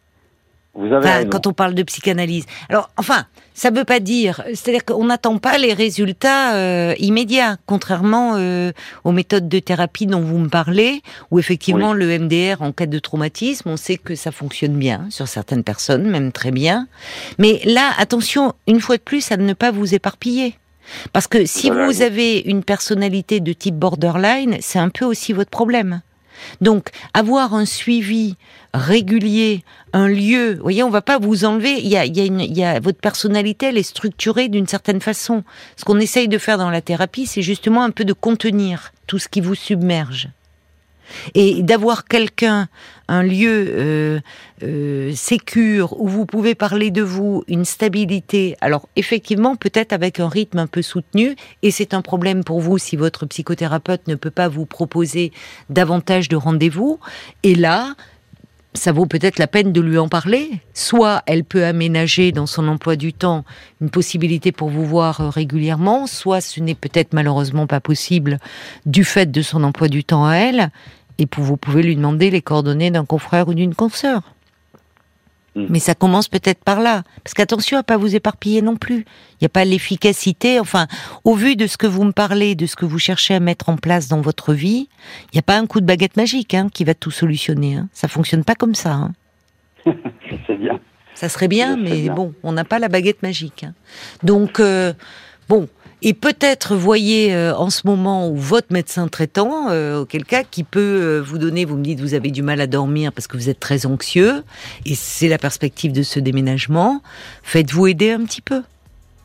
Vous 0.75 0.91
avez 0.91 1.29
quand 1.29 1.45
on 1.45 1.53
parle 1.53 1.75
de 1.75 1.83
psychanalyse. 1.83 2.45
Alors, 2.67 2.89
enfin, 2.97 3.25
ça 3.53 3.69
ne 3.69 3.77
veut 3.77 3.85
pas 3.85 3.99
dire, 3.99 4.41
c'est-à-dire 4.47 4.83
qu'on 4.85 5.05
n'attend 5.05 5.37
pas 5.37 5.59
les 5.59 5.73
résultats 5.73 6.55
euh, 6.55 6.95
immédiats, 6.97 7.57
contrairement 7.67 8.33
euh, 8.37 8.71
aux 9.03 9.11
méthodes 9.11 9.47
de 9.47 9.59
thérapie 9.59 10.07
dont 10.07 10.21
vous 10.21 10.39
me 10.39 10.49
parlez, 10.49 11.03
où 11.29 11.37
effectivement 11.37 11.93
le 11.93 12.17
MDR 12.17 12.63
en 12.63 12.71
cas 12.71 12.87
de 12.87 12.97
traumatisme, 12.97 13.69
on 13.69 13.77
sait 13.77 13.97
que 13.97 14.15
ça 14.15 14.31
fonctionne 14.31 14.75
bien 14.75 15.05
sur 15.11 15.27
certaines 15.27 15.63
personnes, 15.63 16.09
même 16.09 16.31
très 16.31 16.49
bien. 16.49 16.87
Mais 17.37 17.61
là, 17.65 17.91
attention, 17.99 18.53
une 18.65 18.81
fois 18.81 18.97
de 18.97 19.03
plus, 19.03 19.31
à 19.31 19.37
ne 19.37 19.53
pas 19.53 19.69
vous 19.69 19.93
éparpiller. 19.93 20.57
Parce 21.13 21.27
que 21.27 21.45
si 21.45 21.69
vous 21.69 22.01
avez 22.01 22.39
une 22.39 22.63
personnalité 22.63 23.39
de 23.39 23.53
type 23.53 23.75
borderline, 23.75 24.57
c'est 24.59 24.79
un 24.79 24.89
peu 24.89 25.05
aussi 25.05 25.33
votre 25.33 25.51
problème. 25.51 26.01
Donc, 26.61 26.89
avoir 27.13 27.53
un 27.53 27.65
suivi 27.65 28.35
régulier, 28.73 29.63
un 29.93 30.07
lieu, 30.07 30.55
vous 30.55 30.63
voyez, 30.63 30.83
on 30.83 30.89
va 30.89 31.01
pas 31.01 31.19
vous 31.19 31.45
enlever, 31.45 31.81
y 31.81 31.95
a, 31.95 32.05
y 32.05 32.63
a, 32.63 32.79
votre 32.79 32.99
personnalité, 32.99 33.67
elle 33.67 33.77
est 33.77 33.83
structurée 33.83 34.49
d'une 34.49 34.67
certaine 34.67 35.01
façon. 35.01 35.43
Ce 35.77 35.85
qu'on 35.85 35.99
essaye 35.99 36.27
de 36.27 36.37
faire 36.37 36.57
dans 36.57 36.69
la 36.69 36.81
thérapie, 36.81 37.25
c'est 37.25 37.41
justement 37.41 37.83
un 37.83 37.91
peu 37.91 38.05
de 38.05 38.13
contenir 38.13 38.93
tout 39.07 39.19
ce 39.19 39.27
qui 39.27 39.41
vous 39.41 39.55
submerge. 39.55 40.29
Et 41.35 41.63
d'avoir 41.63 42.05
quelqu'un, 42.05 42.67
un 43.07 43.23
lieu 43.23 43.67
euh, 43.69 44.19
euh, 44.63 45.13
où 45.97 46.07
vous 46.07 46.25
pouvez 46.25 46.55
parler 46.55 46.91
de 46.91 47.01
vous, 47.01 47.43
une 47.47 47.65
stabilité. 47.65 48.55
Alors 48.61 48.87
effectivement, 48.95 49.55
peut-être 49.55 49.93
avec 49.93 50.19
un 50.19 50.29
rythme 50.29 50.59
un 50.59 50.67
peu 50.67 50.81
soutenu, 50.81 51.35
et 51.61 51.71
c'est 51.71 51.93
un 51.93 52.01
problème 52.01 52.43
pour 52.43 52.59
vous 52.61 52.77
si 52.77 52.95
votre 52.95 53.25
psychothérapeute 53.25 54.07
ne 54.07 54.15
peut 54.15 54.31
pas 54.31 54.47
vous 54.47 54.65
proposer 54.65 55.31
davantage 55.69 56.29
de 56.29 56.35
rendez-vous. 56.35 56.99
Et 57.43 57.55
là, 57.55 57.95
ça 58.75 58.91
vaut 58.91 59.05
peut-être 59.05 59.39
la 59.39 59.47
peine 59.47 59.71
de 59.71 59.81
lui 59.81 59.97
en 59.97 60.07
parler. 60.07 60.49
Soit 60.73 61.23
elle 61.25 61.43
peut 61.43 61.65
aménager 61.65 62.31
dans 62.31 62.45
son 62.45 62.67
emploi 62.67 62.95
du 62.95 63.13
temps 63.13 63.45
une 63.81 63.89
possibilité 63.89 64.51
pour 64.51 64.69
vous 64.69 64.85
voir 64.85 65.21
euh, 65.21 65.29
régulièrement, 65.29 66.07
soit 66.07 66.41
ce 66.41 66.59
n'est 66.59 66.75
peut-être 66.75 67.13
malheureusement 67.13 67.67
pas 67.67 67.79
possible 67.79 68.39
du 68.85 69.03
fait 69.03 69.31
de 69.31 69.41
son 69.41 69.63
emploi 69.63 69.87
du 69.87 70.03
temps 70.03 70.25
à 70.25 70.35
elle, 70.35 70.69
et 71.19 71.27
vous 71.37 71.57
pouvez 71.57 71.83
lui 71.83 71.95
demander 71.95 72.31
les 72.31 72.41
coordonnées 72.41 72.91
d'un 72.91 73.05
confrère 73.05 73.47
ou 73.47 73.53
d'une 73.53 73.75
consoeur. 73.75 74.33
Mm. 75.55 75.65
Mais 75.69 75.79
ça 75.79 75.95
commence 75.95 76.27
peut-être 76.27 76.63
par 76.63 76.79
là. 76.79 77.03
Parce 77.23 77.33
qu'attention 77.33 77.77
à 77.77 77.83
pas 77.83 77.97
vous 77.97 78.15
éparpiller 78.15 78.61
non 78.61 78.75
plus. 78.75 79.05
Il 79.33 79.43
n'y 79.43 79.45
a 79.45 79.49
pas 79.49 79.65
l'efficacité. 79.65 80.59
Enfin, 80.59 80.87
au 81.23 81.35
vu 81.35 81.55
de 81.55 81.67
ce 81.67 81.77
que 81.77 81.87
vous 81.87 82.03
me 82.03 82.11
parlez, 82.11 82.55
de 82.55 82.65
ce 82.65 82.75
que 82.75 82.85
vous 82.85 82.99
cherchez 82.99 83.35
à 83.35 83.39
mettre 83.39 83.69
en 83.69 83.77
place 83.77 84.07
dans 84.07 84.21
votre 84.21 84.53
vie, 84.53 84.87
il 85.31 85.35
n'y 85.35 85.39
a 85.39 85.43
pas 85.43 85.57
un 85.57 85.65
coup 85.65 85.81
de 85.81 85.85
baguette 85.85 86.17
magique 86.17 86.53
hein, 86.53 86.69
qui 86.73 86.83
va 86.83 86.93
tout 86.93 87.11
solutionner. 87.11 87.75
Hein. 87.75 87.89
Ça 87.93 88.07
fonctionne 88.07 88.43
pas 88.43 88.55
comme 88.55 88.75
ça. 88.75 88.93
Hein. 88.93 89.13
ça 90.47 90.53
bien. 90.53 90.79
Ça 91.15 91.29
serait 91.29 91.47
bien, 91.47 91.77
mais 91.77 92.09
bon, 92.09 92.33
on 92.41 92.53
n'a 92.53 92.63
pas 92.63 92.79
la 92.79 92.89
baguette 92.89 93.21
magique. 93.21 93.65
Hein. 93.65 93.73
Donc, 94.23 94.59
euh, 94.59 94.93
bon, 95.47 95.67
et 96.05 96.13
peut-être 96.13 96.75
voyez 96.75 97.33
euh, 97.33 97.55
en 97.55 97.69
ce 97.69 97.87
moment 97.87 98.27
où 98.29 98.35
votre 98.35 98.73
médecin 98.73 99.07
traitant, 99.07 99.69
euh, 99.69 100.01
auquel 100.01 100.25
cas, 100.25 100.43
qui 100.43 100.65
peut 100.65 100.79
euh, 100.79 101.21
vous 101.21 101.37
donner, 101.37 101.63
vous 101.63 101.77
me 101.77 101.83
dites 101.83 102.01
vous 102.01 102.13
avez 102.13 102.29
du 102.29 102.41
mal 102.41 102.59
à 102.59 102.67
dormir 102.67 103.13
parce 103.13 103.25
que 103.25 103.37
vous 103.37 103.49
êtes 103.49 103.61
très 103.61 103.85
anxieux, 103.85 104.43
et 104.85 104.95
c'est 104.95 105.29
la 105.29 105.37
perspective 105.37 105.93
de 105.93 106.03
ce 106.03 106.19
déménagement, 106.19 107.01
faites-vous 107.41 107.87
aider 107.87 108.11
un 108.11 108.25
petit 108.25 108.41
peu. 108.41 108.63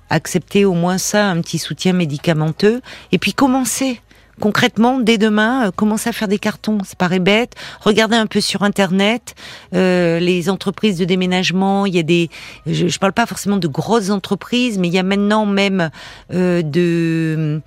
Acceptez 0.09 0.65
au 0.65 0.73
moins 0.73 0.99
ça, 0.99 1.29
un 1.29 1.41
petit 1.41 1.59
soutien 1.59 1.93
médicamenteux, 1.93 2.81
et 3.11 3.19
puis 3.19 3.35
commencez 3.35 4.01
concrètement, 4.41 5.01
dès 5.01 5.19
demain, 5.19 5.67
euh, 5.67 5.71
commencez 5.75 6.09
à 6.09 6.13
faire 6.13 6.29
des 6.29 6.39
cartons. 6.39 6.79
Ça 6.85 6.95
paraît 6.97 7.19
bête. 7.19 7.55
Regardez 7.81 8.17
un 8.17 8.27
peu 8.27 8.41
sur 8.41 8.63
Internet 8.63 9.35
euh, 9.75 10.19
les 10.19 10.51
entreprises 10.51 10.99
de 10.99 11.05
déménagement. 11.05 11.87
Il 11.87 11.95
y 11.95 11.99
a 11.99 12.03
des, 12.03 12.31
je, 12.67 12.87
ne 12.87 12.99
parle 12.99 13.13
pas 13.13 13.27
forcément 13.27 13.57
de 13.57 13.69
grosses 13.69 14.11
entreprises, 14.11 14.79
mais 14.79 14.89
il 14.89 14.95
y 14.95 14.99
a 14.99 15.03
maintenant 15.03 15.47
même 15.47 15.91
euh, 16.33 16.63
de 16.63 17.61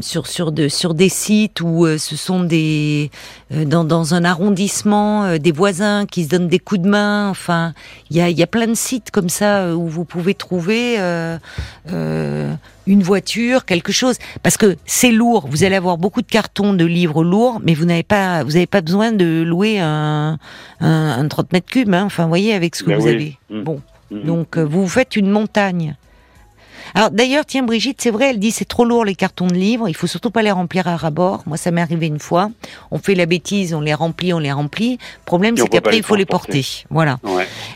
sur 0.00 0.26
sur 0.26 0.50
de 0.50 0.66
sur 0.66 0.94
des 0.94 1.08
sites 1.08 1.60
où 1.60 1.86
ce 1.96 2.16
sont 2.16 2.42
des 2.42 3.12
dans 3.52 3.84
dans 3.84 4.14
un 4.14 4.24
arrondissement 4.24 5.38
des 5.38 5.52
voisins 5.52 6.06
qui 6.06 6.24
se 6.24 6.28
donnent 6.30 6.48
des 6.48 6.58
coups 6.58 6.80
de 6.80 6.88
main. 6.88 7.28
Enfin, 7.30 7.72
il 8.10 8.16
y 8.16 8.20
a 8.20 8.28
il 8.30 8.36
y 8.36 8.42
a 8.42 8.48
plein 8.48 8.66
de 8.66 8.74
sites 8.74 9.12
comme 9.12 9.28
ça 9.28 9.76
où 9.76 9.86
vous 9.86 10.04
pouvez 10.04 10.34
trouver 10.34 10.98
une 12.86 13.02
voiture, 13.02 13.64
quelque 13.64 13.92
chose, 13.92 14.16
parce 14.42 14.56
que 14.56 14.76
c'est 14.86 15.12
lourd. 15.12 15.46
Vous 15.48 15.64
allez 15.64 15.76
avoir 15.76 15.98
beaucoup 15.98 16.22
de 16.22 16.26
cartons, 16.26 16.74
de 16.74 16.84
livres 16.84 17.24
lourds, 17.24 17.60
mais 17.62 17.74
vous 17.74 17.84
n'avez 17.84 18.02
pas, 18.02 18.42
vous 18.44 18.52
n'avez 18.52 18.66
pas 18.66 18.80
besoin 18.80 19.12
de 19.12 19.42
louer 19.42 19.78
un, 19.78 20.38
un, 20.80 21.28
30 21.28 21.52
mètres 21.52 21.70
cubes. 21.70 21.92
Hein. 21.94 22.04
Enfin, 22.04 22.24
vous 22.24 22.28
voyez 22.28 22.54
avec 22.54 22.74
ce 22.74 22.82
que 22.82 22.90
ben 22.90 22.98
vous 22.98 23.06
avez. 23.06 23.38
Mmh. 23.50 23.62
Bon, 23.62 23.80
mmh. 24.10 24.22
donc 24.22 24.56
euh, 24.56 24.64
vous 24.64 24.88
faites 24.88 25.16
une 25.16 25.30
montagne. 25.30 25.96
Alors 26.94 27.10
d'ailleurs, 27.10 27.46
tiens 27.46 27.62
Brigitte, 27.62 28.00
c'est 28.02 28.10
vrai, 28.10 28.30
elle 28.30 28.38
dit 28.38 28.50
c'est 28.50 28.64
trop 28.64 28.84
lourd 28.84 29.04
les 29.04 29.14
cartons 29.14 29.46
de 29.46 29.54
livres, 29.54 29.88
il 29.88 29.94
faut 29.94 30.06
surtout 30.06 30.30
pas 30.30 30.42
les 30.42 30.50
remplir 30.50 30.86
à 30.88 30.96
rabord. 30.96 31.42
Moi, 31.46 31.56
ça 31.56 31.70
m'est 31.70 31.80
arrivé 31.80 32.06
une 32.06 32.18
fois. 32.18 32.50
On 32.90 32.98
fait 32.98 33.14
la 33.14 33.26
bêtise, 33.26 33.74
on 33.74 33.80
les 33.80 33.94
remplit, 33.94 34.32
on 34.32 34.38
les 34.38 34.52
remplit. 34.52 34.92
Le 34.92 35.24
problème, 35.24 35.56
c'est 35.56 35.68
qu'après, 35.68 35.96
il 35.96 36.02
faut 36.02 36.16
les 36.16 36.26
porter. 36.26 36.64
Voilà. 36.90 37.18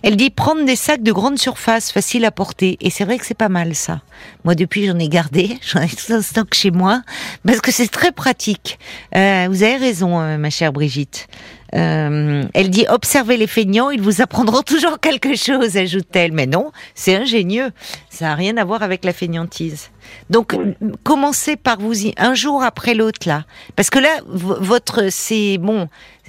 Elle 0.03 0.17
dit 0.17 0.31
prendre 0.31 0.65
des 0.65 0.77
sacs 0.77 1.03
de 1.03 1.13
grande 1.13 1.39
surface, 1.39 1.93
faciles 1.93 2.25
à 2.25 2.31
porter. 2.31 2.77
Et 2.81 2.91
c'est 2.91 3.05
vrai 3.05 3.19
que 3.19 3.27
c'est 3.27 3.35
pas 3.35 3.49
mal 3.49 3.75
ça. 3.75 4.01
Moi, 4.45 4.55
depuis, 4.55 4.87
j'en 4.87 4.99
ai 4.99 5.09
gardé, 5.09 5.59
j'en 5.67 5.81
ai 5.81 5.89
tout 5.89 6.13
un 6.13 6.23
stock 6.23 6.55
chez 6.55 6.71
moi, 6.71 7.03
parce 7.47 7.61
que 7.61 7.73
c'est 7.73 7.89
très 7.89 8.13
pratique. 8.13 8.79
Euh, 9.15 9.47
vous 9.49 9.63
avez 9.63 9.77
raison, 9.77 10.21
euh, 10.21 10.39
ma 10.39 10.51
chère 10.51 10.73
Brigitte. 10.73 11.29
Euh, 11.75 12.45
elle 12.55 12.71
dit 12.71 12.87
observez 12.89 13.37
les 13.37 13.47
feignants, 13.47 13.91
ils 13.91 14.01
vous 14.01 14.21
apprendront 14.21 14.63
toujours 14.67 15.01
quelque 15.01 15.35
chose, 15.35 15.77
ajoute-t-elle. 15.77 16.33
Mais 16.33 16.47
non, 16.47 16.71
c'est 16.95 17.15
ingénieux. 17.15 17.71
Ça 18.11 18.27
n'a 18.27 18.35
rien 18.35 18.57
à 18.57 18.65
voir 18.65 18.83
avec 18.83 19.05
la 19.05 19.13
feignantise. 19.13 19.91
Donc, 20.31 20.57
commencez 21.03 21.57
par 21.57 21.79
vous 21.81 22.07
y, 22.07 22.15
un 22.17 22.35
jour 22.35 22.63
après 22.63 22.95
l'autre 22.95 23.27
là, 23.27 23.45
parce 23.75 23.91
que 23.91 23.99
là, 23.99 24.09
votre, 24.25 25.09
c'est 25.11 25.59
bon, 25.59 25.89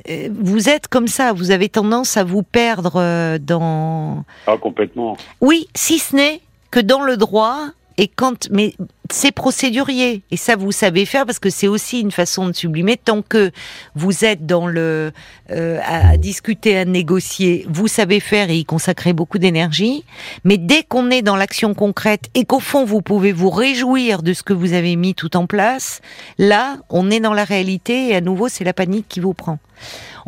euh, 0.10 0.30
vous 0.32 0.69
êtes 0.69 0.88
comme 0.88 1.08
ça, 1.08 1.34
vous 1.34 1.52
avez 1.52 1.69
tendance 1.69 2.17
à 2.17 2.23
vous 2.23 2.43
perdre 2.43 2.93
euh, 2.95 3.38
dans. 3.38 4.23
Ah 4.47 4.58
complètement. 4.58 5.17
Oui, 5.41 5.67
si 5.76 6.00
ce 6.00 6.15
n'est 6.15 6.41
que 6.71 6.80
dans 6.80 7.04
le 7.04 7.17
droit, 7.17 7.60
et 7.98 8.08
quand, 8.08 8.48
mais 8.52 8.74
c'est 9.12 9.32
procédurier 9.32 10.22
et 10.30 10.38
ça 10.38 10.56
vous 10.56 10.72
savez 10.72 11.06
faire 11.06 11.26
parce 11.26 11.40
que 11.40 11.50
c'est 11.50 11.68
aussi 11.68 12.02
une 12.02 12.12
façon 12.12 12.48
de 12.48 12.54
sublimer. 12.54 12.98
Tant 12.98 13.22
que 13.24 13.52
vous 13.96 14.24
êtes 14.24 14.46
dans 14.46 14.68
le 14.68 15.12
euh, 15.50 15.80
à, 15.84 16.18
discuter, 16.18 16.78
à 16.78 16.86
négocier, 16.86 17.66
vous 17.70 17.88
savez 17.88 18.20
faire 18.20 18.50
et 18.50 18.58
y 18.58 18.66
consacrer 18.66 19.14
beaucoup 19.14 19.40
d'énergie. 19.40 20.04
Mais 20.44 20.58
dès 20.58 20.84
qu'on 20.84 21.10
est 21.10 21.24
dans 21.24 21.36
l'action 21.36 21.74
concrète 21.74 22.30
et 22.36 22.46
qu'au 22.46 22.60
fond 22.60 22.86
vous 22.86 23.02
pouvez 23.02 23.32
vous 23.32 23.50
réjouir 23.50 24.22
de 24.22 24.34
ce 24.34 24.44
que 24.44 24.54
vous 24.54 24.74
avez 24.74 24.96
mis 24.96 25.16
tout 25.16 25.36
en 25.36 25.48
place, 25.48 26.02
là 26.38 26.78
on 26.90 27.10
est 27.10 27.20
dans 27.20 27.34
la 27.34 27.46
réalité 27.46 28.10
et 28.10 28.16
à 28.16 28.22
nouveau 28.22 28.48
c'est 28.48 28.64
la 28.64 28.74
panique 28.74 29.08
qui 29.10 29.20
vous 29.20 29.34
prend. 29.34 29.58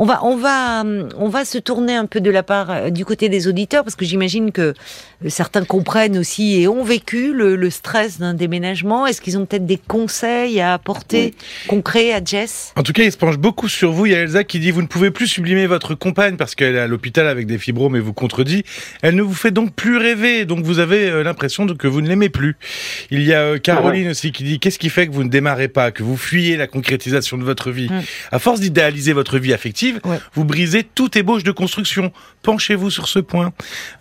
On 0.02 0.06
va, 0.06 0.24
on 0.24 0.38
va, 0.38 0.86
on 1.18 1.28
va 1.28 1.44
se 1.44 1.58
tourner 1.58 1.94
un 1.94 2.06
peu 2.06 2.22
de 2.22 2.32
la 2.32 2.42
part 2.42 2.72
euh, 2.72 2.90
du 2.90 3.04
côté 3.04 3.28
des 3.28 3.50
auditeurs 3.50 3.84
parce 3.84 3.98
que 3.98 4.06
j'imagine 4.06 4.54
que 4.54 4.62
euh, 4.62 4.74
certains 5.28 5.66
comprennent 5.66 6.18
aussi 6.18 6.62
et 6.62 6.70
ont 6.70 6.86
vécu 6.86 7.34
le, 7.34 7.70
stress 7.70 8.18
d'un 8.18 8.34
déménagement. 8.34 9.06
Est-ce 9.06 9.20
qu'ils 9.20 9.38
ont 9.38 9.46
peut-être 9.46 9.66
des 9.66 9.78
conseils 9.78 10.62
à 10.62 10.74
apporter 10.74 11.34
concrets 11.68 12.14
à 12.14 12.24
Jess? 12.24 12.72
En 12.78 12.84
tout 12.84 12.94
cas, 12.94 13.04
ils 13.04 13.12
se 13.12 13.18
penchent 13.18 13.38
beaucoup 13.38 13.68
sur 13.68 13.92
vous. 13.92 14.06
Il 14.06 14.14
y 14.14 14.16
a 14.16 14.20
Elsa 14.20 14.46
qui 14.46 14.60
dit 14.60 14.72
vous 14.72 14.82
ne 14.82 14.88
pouvez 14.88 15.12
plus 15.12 15.28
sublimer 15.28 15.68
votre 15.68 15.96
compagne 15.96 16.38
parce 16.38 16.56
qu'elle 16.56 16.76
est 16.76 16.80
à 16.80 16.88
l'hôpital 16.88 17.28
avec 17.28 17.46
des 17.46 17.58
fibromes 17.58 17.98
et 17.98 18.00
vous 18.00 18.14
contredit. 18.14 18.64
Elle 19.02 19.16
ne 19.16 19.22
vous 19.22 19.34
fait 19.34 19.52
donc 19.52 19.74
plus 19.74 19.98
rêver, 19.98 20.46
donc 20.46 20.64
vous 20.64 20.80
avez 20.80 21.10
euh, 21.10 21.24
l'impression 21.24 21.68
que 21.68 21.88
vous 21.88 22.00
ne 22.00 22.08
l'aimez 22.08 22.30
plus. 22.30 22.56
Il 23.12 23.24
y 23.24 23.34
a 23.34 23.60
Caroline 23.60 24.08
ah 24.08 24.12
aussi 24.12 24.32
qui 24.32 24.46
dit 24.46 24.60
qu'est-ce 24.60 24.80
qui 24.80 24.90
fait 24.90 25.08
que 25.08 25.12
vous 25.12 25.26
ne 25.26 25.30
démarrez 25.30 25.68
pas, 25.68 25.92
que 25.92 26.04
vous 26.04 26.16
fuyez 26.16 26.56
la 26.56 26.68
concrétisation 26.68 27.38
de 27.38 27.44
votre 27.44 27.70
vie? 27.70 27.90
Mm. 27.90 28.02
À 28.32 28.40
force 28.40 28.62
d'idéaliser 28.62 29.12
votre 29.12 29.38
vie 29.40 29.54
affective 29.54 29.89
vous 30.34 30.46
brisez 30.46 30.84
toute 30.84 31.16
ébauche 31.16 31.44
de 31.44 31.52
construction. 31.52 32.12
Penchez-vous 32.42 32.90
sur 32.90 33.08
ce 33.08 33.20
point. 33.20 33.54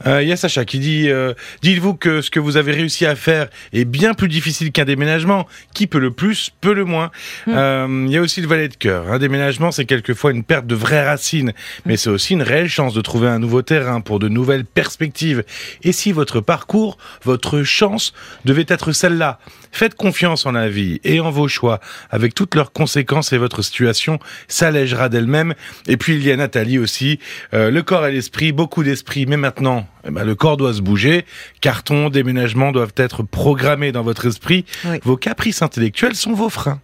Euh, 0.07 0.23
il 0.23 0.29
y 0.29 0.33
a 0.33 0.37
Sacha 0.37 0.65
qui 0.65 0.79
dit 0.79 1.09
euh, 1.09 1.35
dites-vous 1.63 1.95
que 1.95 2.21
ce 2.21 2.31
que 2.31 2.41
vous 2.41 2.57
avez 2.57 2.73
réussi 2.73 3.07
à 3.07 3.17
faire 3.17 3.49
est 3.73 3.85
bien 3.85 4.15
plus 4.15 4.29
difficile 4.29 4.73
qu'un 4.73 4.85
déménagement. 4.85 5.47
Qui 5.75 5.87
peut 5.87 5.99
le 5.99 6.11
plus, 6.11 6.51
peut 6.61 6.75
le 6.75 6.85
moins. 6.85 7.11
Hmm. 7.47 7.55
Euh, 7.55 8.05
il 8.07 8.13
y 8.13 8.17
a 8.17 8.21
aussi 8.21 8.41
le 8.41 8.49
valet 8.49 8.69
de 8.69 8.75
cœur. 8.75 9.11
Un 9.13 9.19
déménagement, 9.19 9.71
c'est 9.71 9.85
quelquefois 9.85 10.31
une 10.31 10.45
perte 10.45 10.67
de 10.67 10.75
vraies 10.75 11.07
racines, 11.07 11.53
mais 11.85 11.97
c'est 11.97 12.11
aussi 12.11 12.35
une 12.35 12.43
réelle 12.43 12.69
chance 12.69 12.95
de 12.95 13.01
trouver 13.01 13.29
un 13.29 13.39
nouveau 13.39 13.63
terrain 13.63 14.01
pour 14.01 14.19
de 14.19 14.29
nouvelles 14.29 14.65
perspectives. 14.65 15.45
Et 15.83 15.93
si 15.93 16.13
votre 16.13 16.41
parcours, 16.41 16.99
votre 17.25 17.63
chance 17.63 18.13
devait 18.45 18.67
être 18.69 18.93
celle-là, 18.93 19.39
faites 19.73 19.95
confiance 19.95 20.47
en 20.47 20.53
la 20.53 20.69
vie 20.69 21.01
et 21.05 21.21
en 21.21 21.31
vos 21.31 21.49
choix, 21.49 21.81
avec 22.11 22.35
toutes 22.35 22.55
leurs 22.55 22.73
conséquences 22.73 23.33
et 23.33 23.39
votre 23.39 23.63
situation 23.63 24.19
s'allègera 24.49 25.09
d'elle-même 25.09 25.55
et 25.87 25.97
puis 25.97 26.15
il 26.15 26.25
y 26.25 26.31
a 26.31 26.37
Nathalie 26.37 26.79
aussi, 26.79 27.19
euh, 27.55 27.71
le 27.71 27.83
corps 27.83 28.07
et 28.07 28.13
l'esprit, 28.13 28.53
beaucoup 28.53 28.83
d'esprit, 28.83 29.27
mais 29.27 29.37
maintenant, 29.37 29.87
eh 30.07 30.11
ben, 30.11 30.25
le 30.25 30.35
corps 30.35 30.57
doit 30.57 30.75
se 30.75 30.83
bouger. 30.83 31.25
Carton, 31.61 32.11
déménagement 32.11 32.73
doivent 32.73 32.95
être 32.97 33.23
programmés 33.23 33.93
dans 33.93 34.03
votre 34.03 34.27
esprit. 34.27 34.65
Vos 35.03 35.17
caprices 35.17 35.63
intellectuels 35.63 36.15
sont 36.15 36.33
vos 36.33 36.49
freins. 36.49 36.81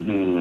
Hmm. 0.00 0.37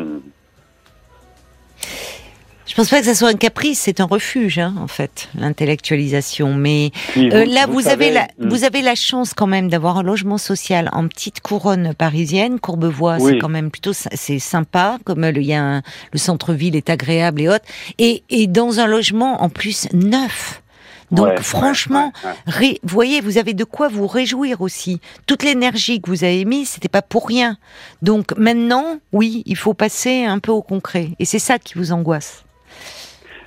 Je 2.78 2.84
pense 2.84 2.92
pas 2.92 3.00
que 3.00 3.08
ça 3.08 3.16
soit 3.16 3.30
un 3.30 3.34
caprice, 3.34 3.80
c'est 3.80 4.02
un 4.02 4.06
refuge, 4.06 4.60
hein, 4.60 4.76
en 4.80 4.86
fait, 4.86 5.30
l'intellectualisation. 5.34 6.54
Mais 6.54 6.92
euh, 7.18 7.44
là, 7.44 7.66
vous, 7.66 7.88
avez 7.88 8.12
la, 8.12 8.28
hmm. 8.38 8.50
vous 8.50 8.66
avez 8.66 8.84
la 8.84 8.94
chance 8.94 9.34
quand 9.34 9.48
même 9.48 9.68
d'avoir 9.68 9.98
un 9.98 10.04
logement 10.04 10.38
social 10.38 10.88
en 10.94 11.08
petite 11.08 11.40
couronne 11.40 11.96
parisienne. 11.96 12.60
Courbevoie, 12.60 13.18
c'est 13.20 13.40
quand 13.40 13.50
même 13.50 13.72
plutôt 13.72 13.94
c'est 13.94 14.38
sympa, 14.38 15.00
comme 15.06 15.26
le, 15.26 15.42
y 15.42 15.56
a 15.56 15.82
le 16.12 16.20
centre-ville 16.20 16.76
est 16.76 16.92
agréable 16.92 17.42
et 17.42 17.50
autres. 17.50 17.66
Et, 17.98 18.22
et 18.30 18.46
dans 18.46 18.80
un 18.80 18.86
logement 18.86 19.42
en 19.42 19.50
plus 19.50 19.88
neuf. 19.94 20.62
Donc 21.10 21.40
franchement, 21.40 22.14
vous 22.46 22.76
voyez, 22.84 23.22
vous 23.22 23.40
avez 23.40 23.56
de 23.56 23.64
quoi 23.64 23.88
vous 23.88 24.06
réjouir 24.06 24.62
aussi. 24.62 25.02
Toute 25.26 25.42
l'énergie 25.42 26.00
que 26.00 26.12
vous 26.12 26.24
avez 26.24 26.46
mise, 26.46 26.70
c'était 26.70 26.90
pas 26.90 27.02
pour 27.02 27.28
rien. 27.28 27.58
Donc 28.04 28.38
maintenant, 28.38 29.00
oui, 29.14 29.42
il 29.48 29.56
faut 29.56 29.74
passer 29.74 30.26
un 30.26 30.38
peu 30.38 30.52
au 30.52 30.62
concret. 30.62 31.10
Et 31.18 31.26
c'est 31.26 31.40
ça 31.40 31.58
qui 31.58 31.74
vous 31.74 31.92
angoisse. 31.92 32.44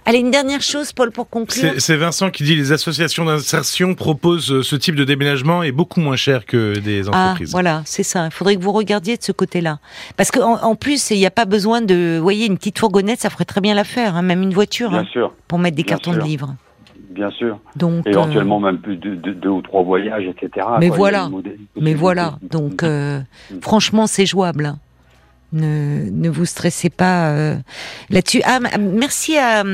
Allez, 0.06 0.18
une 0.18 0.30
dernière 0.30 0.62
chose, 0.62 0.92
Paul, 0.92 1.10
pour 1.10 1.28
conclure. 1.28 1.72
C'est 1.78 1.96
Vincent 1.96 2.30
qui 2.30 2.42
dit 2.42 2.56
les 2.56 2.72
associations 2.72 3.24
d'insertion 3.24 3.94
proposent 3.94 4.50
euh, 4.50 4.62
ce 4.62 4.76
type 4.76 4.94
de 4.94 5.04
déménagement 5.04 5.62
est 5.62 5.72
beaucoup 5.72 6.00
moins 6.00 6.16
cher 6.16 6.46
que 6.46 6.78
des 6.78 7.08
ah, 7.08 7.10
entreprises. 7.10 7.50
Ah, 7.50 7.52
voilà, 7.52 7.82
c'est 7.84 8.02
ça. 8.02 8.26
Il 8.26 8.32
faudrait 8.32 8.56
que 8.56 8.62
vous 8.62 8.72
regardiez 8.72 9.16
de 9.16 9.22
ce 9.22 9.32
côté-là. 9.32 9.78
Parce 10.16 10.30
qu'en 10.30 10.62
en, 10.62 10.74
plus, 10.74 11.10
il 11.10 11.18
n'y 11.18 11.26
a 11.26 11.30
pas 11.30 11.44
besoin 11.44 11.80
de... 11.82 12.16
Vous 12.16 12.22
voyez, 12.22 12.46
une 12.46 12.56
petite 12.56 12.78
fourgonnette, 12.78 13.20
ça 13.20 13.30
ferait 13.30 13.44
très 13.44 13.60
bien 13.60 13.74
l'affaire, 13.74 14.16
hein, 14.16 14.22
même 14.22 14.42
une 14.42 14.54
voiture. 14.54 14.90
Bien 14.90 15.00
hein, 15.00 15.06
sûr. 15.12 15.32
Pour 15.48 15.58
mettre 15.58 15.76
des 15.76 15.84
cartons 15.84 16.12
de 16.12 16.20
livres. 16.20 16.54
Bien 17.10 17.30
sûr. 17.30 17.58
Donc, 17.76 18.06
Éventuellement 18.06 18.60
même 18.60 18.78
plus 18.78 18.96
de, 18.96 19.14
deux 19.14 19.48
ou 19.48 19.62
trois 19.62 19.82
voyages, 19.82 20.24
etc. 20.26 20.66
Mais 20.78 20.88
voilà. 20.88 21.28
Mais 21.76 21.94
voilà. 21.94 22.38
Donc, 22.42 22.82
euh, 22.82 23.20
franchement, 23.60 24.06
c'est 24.06 24.26
jouable. 24.26 24.74
Ne, 25.52 26.08
ne 26.10 26.28
vous 26.28 26.44
stressez 26.44 26.90
pas 26.90 27.30
euh, 27.30 27.56
là-dessus. 28.08 28.40
Ah, 28.44 28.60
merci 28.78 29.36
à, 29.36 29.64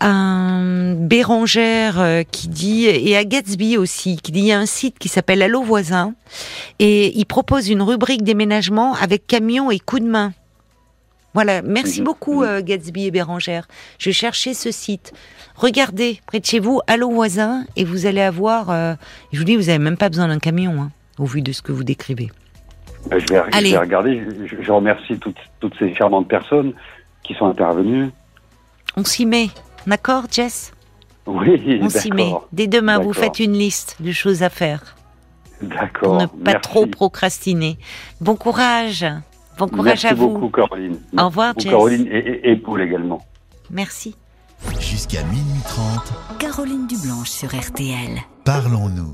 à 0.00 0.94
Bérangère 0.94 1.98
euh, 2.00 2.22
qui 2.30 2.48
dit 2.48 2.84
et 2.84 3.16
à 3.16 3.24
Gatsby 3.24 3.78
aussi 3.78 4.18
qui 4.18 4.30
dit 4.30 4.40
il 4.40 4.46
y 4.46 4.52
a 4.52 4.58
un 4.58 4.66
site 4.66 4.98
qui 4.98 5.08
s'appelle 5.08 5.40
Allo 5.40 5.62
voisin 5.62 6.14
et 6.80 7.18
il 7.18 7.24
propose 7.24 7.70
une 7.70 7.80
rubrique 7.80 8.24
déménagement 8.24 8.94
avec 8.94 9.26
camion 9.26 9.70
et 9.70 9.78
coup 9.78 10.00
de 10.00 10.06
main. 10.06 10.34
Voilà, 11.32 11.62
merci 11.62 12.00
mhm. 12.00 12.04
beaucoup. 12.04 12.42
Euh, 12.42 12.60
Gatsby 12.62 13.06
et 13.06 13.10
Bérangère. 13.10 13.66
Je 13.98 14.10
cherchais 14.10 14.52
ce 14.52 14.70
site. 14.70 15.14
Regardez 15.56 16.20
près 16.26 16.40
de 16.40 16.44
chez 16.44 16.60
vous 16.60 16.82
Allo 16.86 17.10
voisin 17.10 17.64
et 17.76 17.84
vous 17.84 18.04
allez 18.04 18.20
avoir. 18.20 18.96
je 19.32 19.38
vous 19.38 19.44
dis, 19.44 19.56
vous 19.56 19.70
avez 19.70 19.78
même 19.78 19.96
pas 19.96 20.10
besoin 20.10 20.28
d'un 20.28 20.38
camion 20.38 20.82
hein, 20.82 20.90
au 21.18 21.24
vu 21.24 21.40
de 21.40 21.52
ce 21.52 21.62
que 21.62 21.72
vous 21.72 21.84
décrivez. 21.84 22.28
Euh, 23.12 23.18
je, 23.18 23.26
vais, 23.32 23.78
regarder. 23.78 24.22
Je, 24.46 24.72
remercie 24.72 25.18
toutes, 25.18 25.36
toutes, 25.60 25.74
ces 25.78 25.94
charmantes 25.94 26.28
personnes 26.28 26.72
qui 27.22 27.34
sont 27.34 27.46
intervenues. 27.46 28.10
On 28.96 29.04
s'y 29.04 29.26
met, 29.26 29.48
d'accord, 29.86 30.24
Jess? 30.30 30.72
Oui, 31.26 31.80
On 31.82 31.88
s'y 31.88 32.10
met. 32.10 32.32
Dès 32.52 32.66
demain, 32.66 32.98
vous 32.98 33.12
faites 33.12 33.40
une 33.40 33.54
liste 33.54 33.96
de 34.00 34.12
choses 34.12 34.42
à 34.42 34.50
faire. 34.50 34.96
D'accord. 35.62 36.18
Pour 36.18 36.22
ne 36.22 36.26
pas 36.26 36.54
trop 36.54 36.86
procrastiner. 36.86 37.78
Bon 38.20 38.36
courage. 38.36 39.06
Bon 39.58 39.68
courage 39.68 40.04
à 40.04 40.14
vous. 40.14 40.26
Merci 40.26 40.40
beaucoup, 40.40 40.48
Caroline. 40.50 40.98
Au 41.16 41.26
revoir, 41.26 41.54
Jess. 41.58 41.70
Caroline 41.70 42.06
et, 42.10 42.50
et 42.50 42.56
Paul 42.56 42.82
également. 42.82 43.24
Merci. 43.70 44.16
Jusqu'à 44.80 45.22
minuit 45.24 45.62
30. 45.64 46.38
Caroline 46.38 46.86
Dublanche 46.86 47.30
sur 47.30 47.48
RTL. 47.48 48.20
Parlons-nous. 48.44 49.12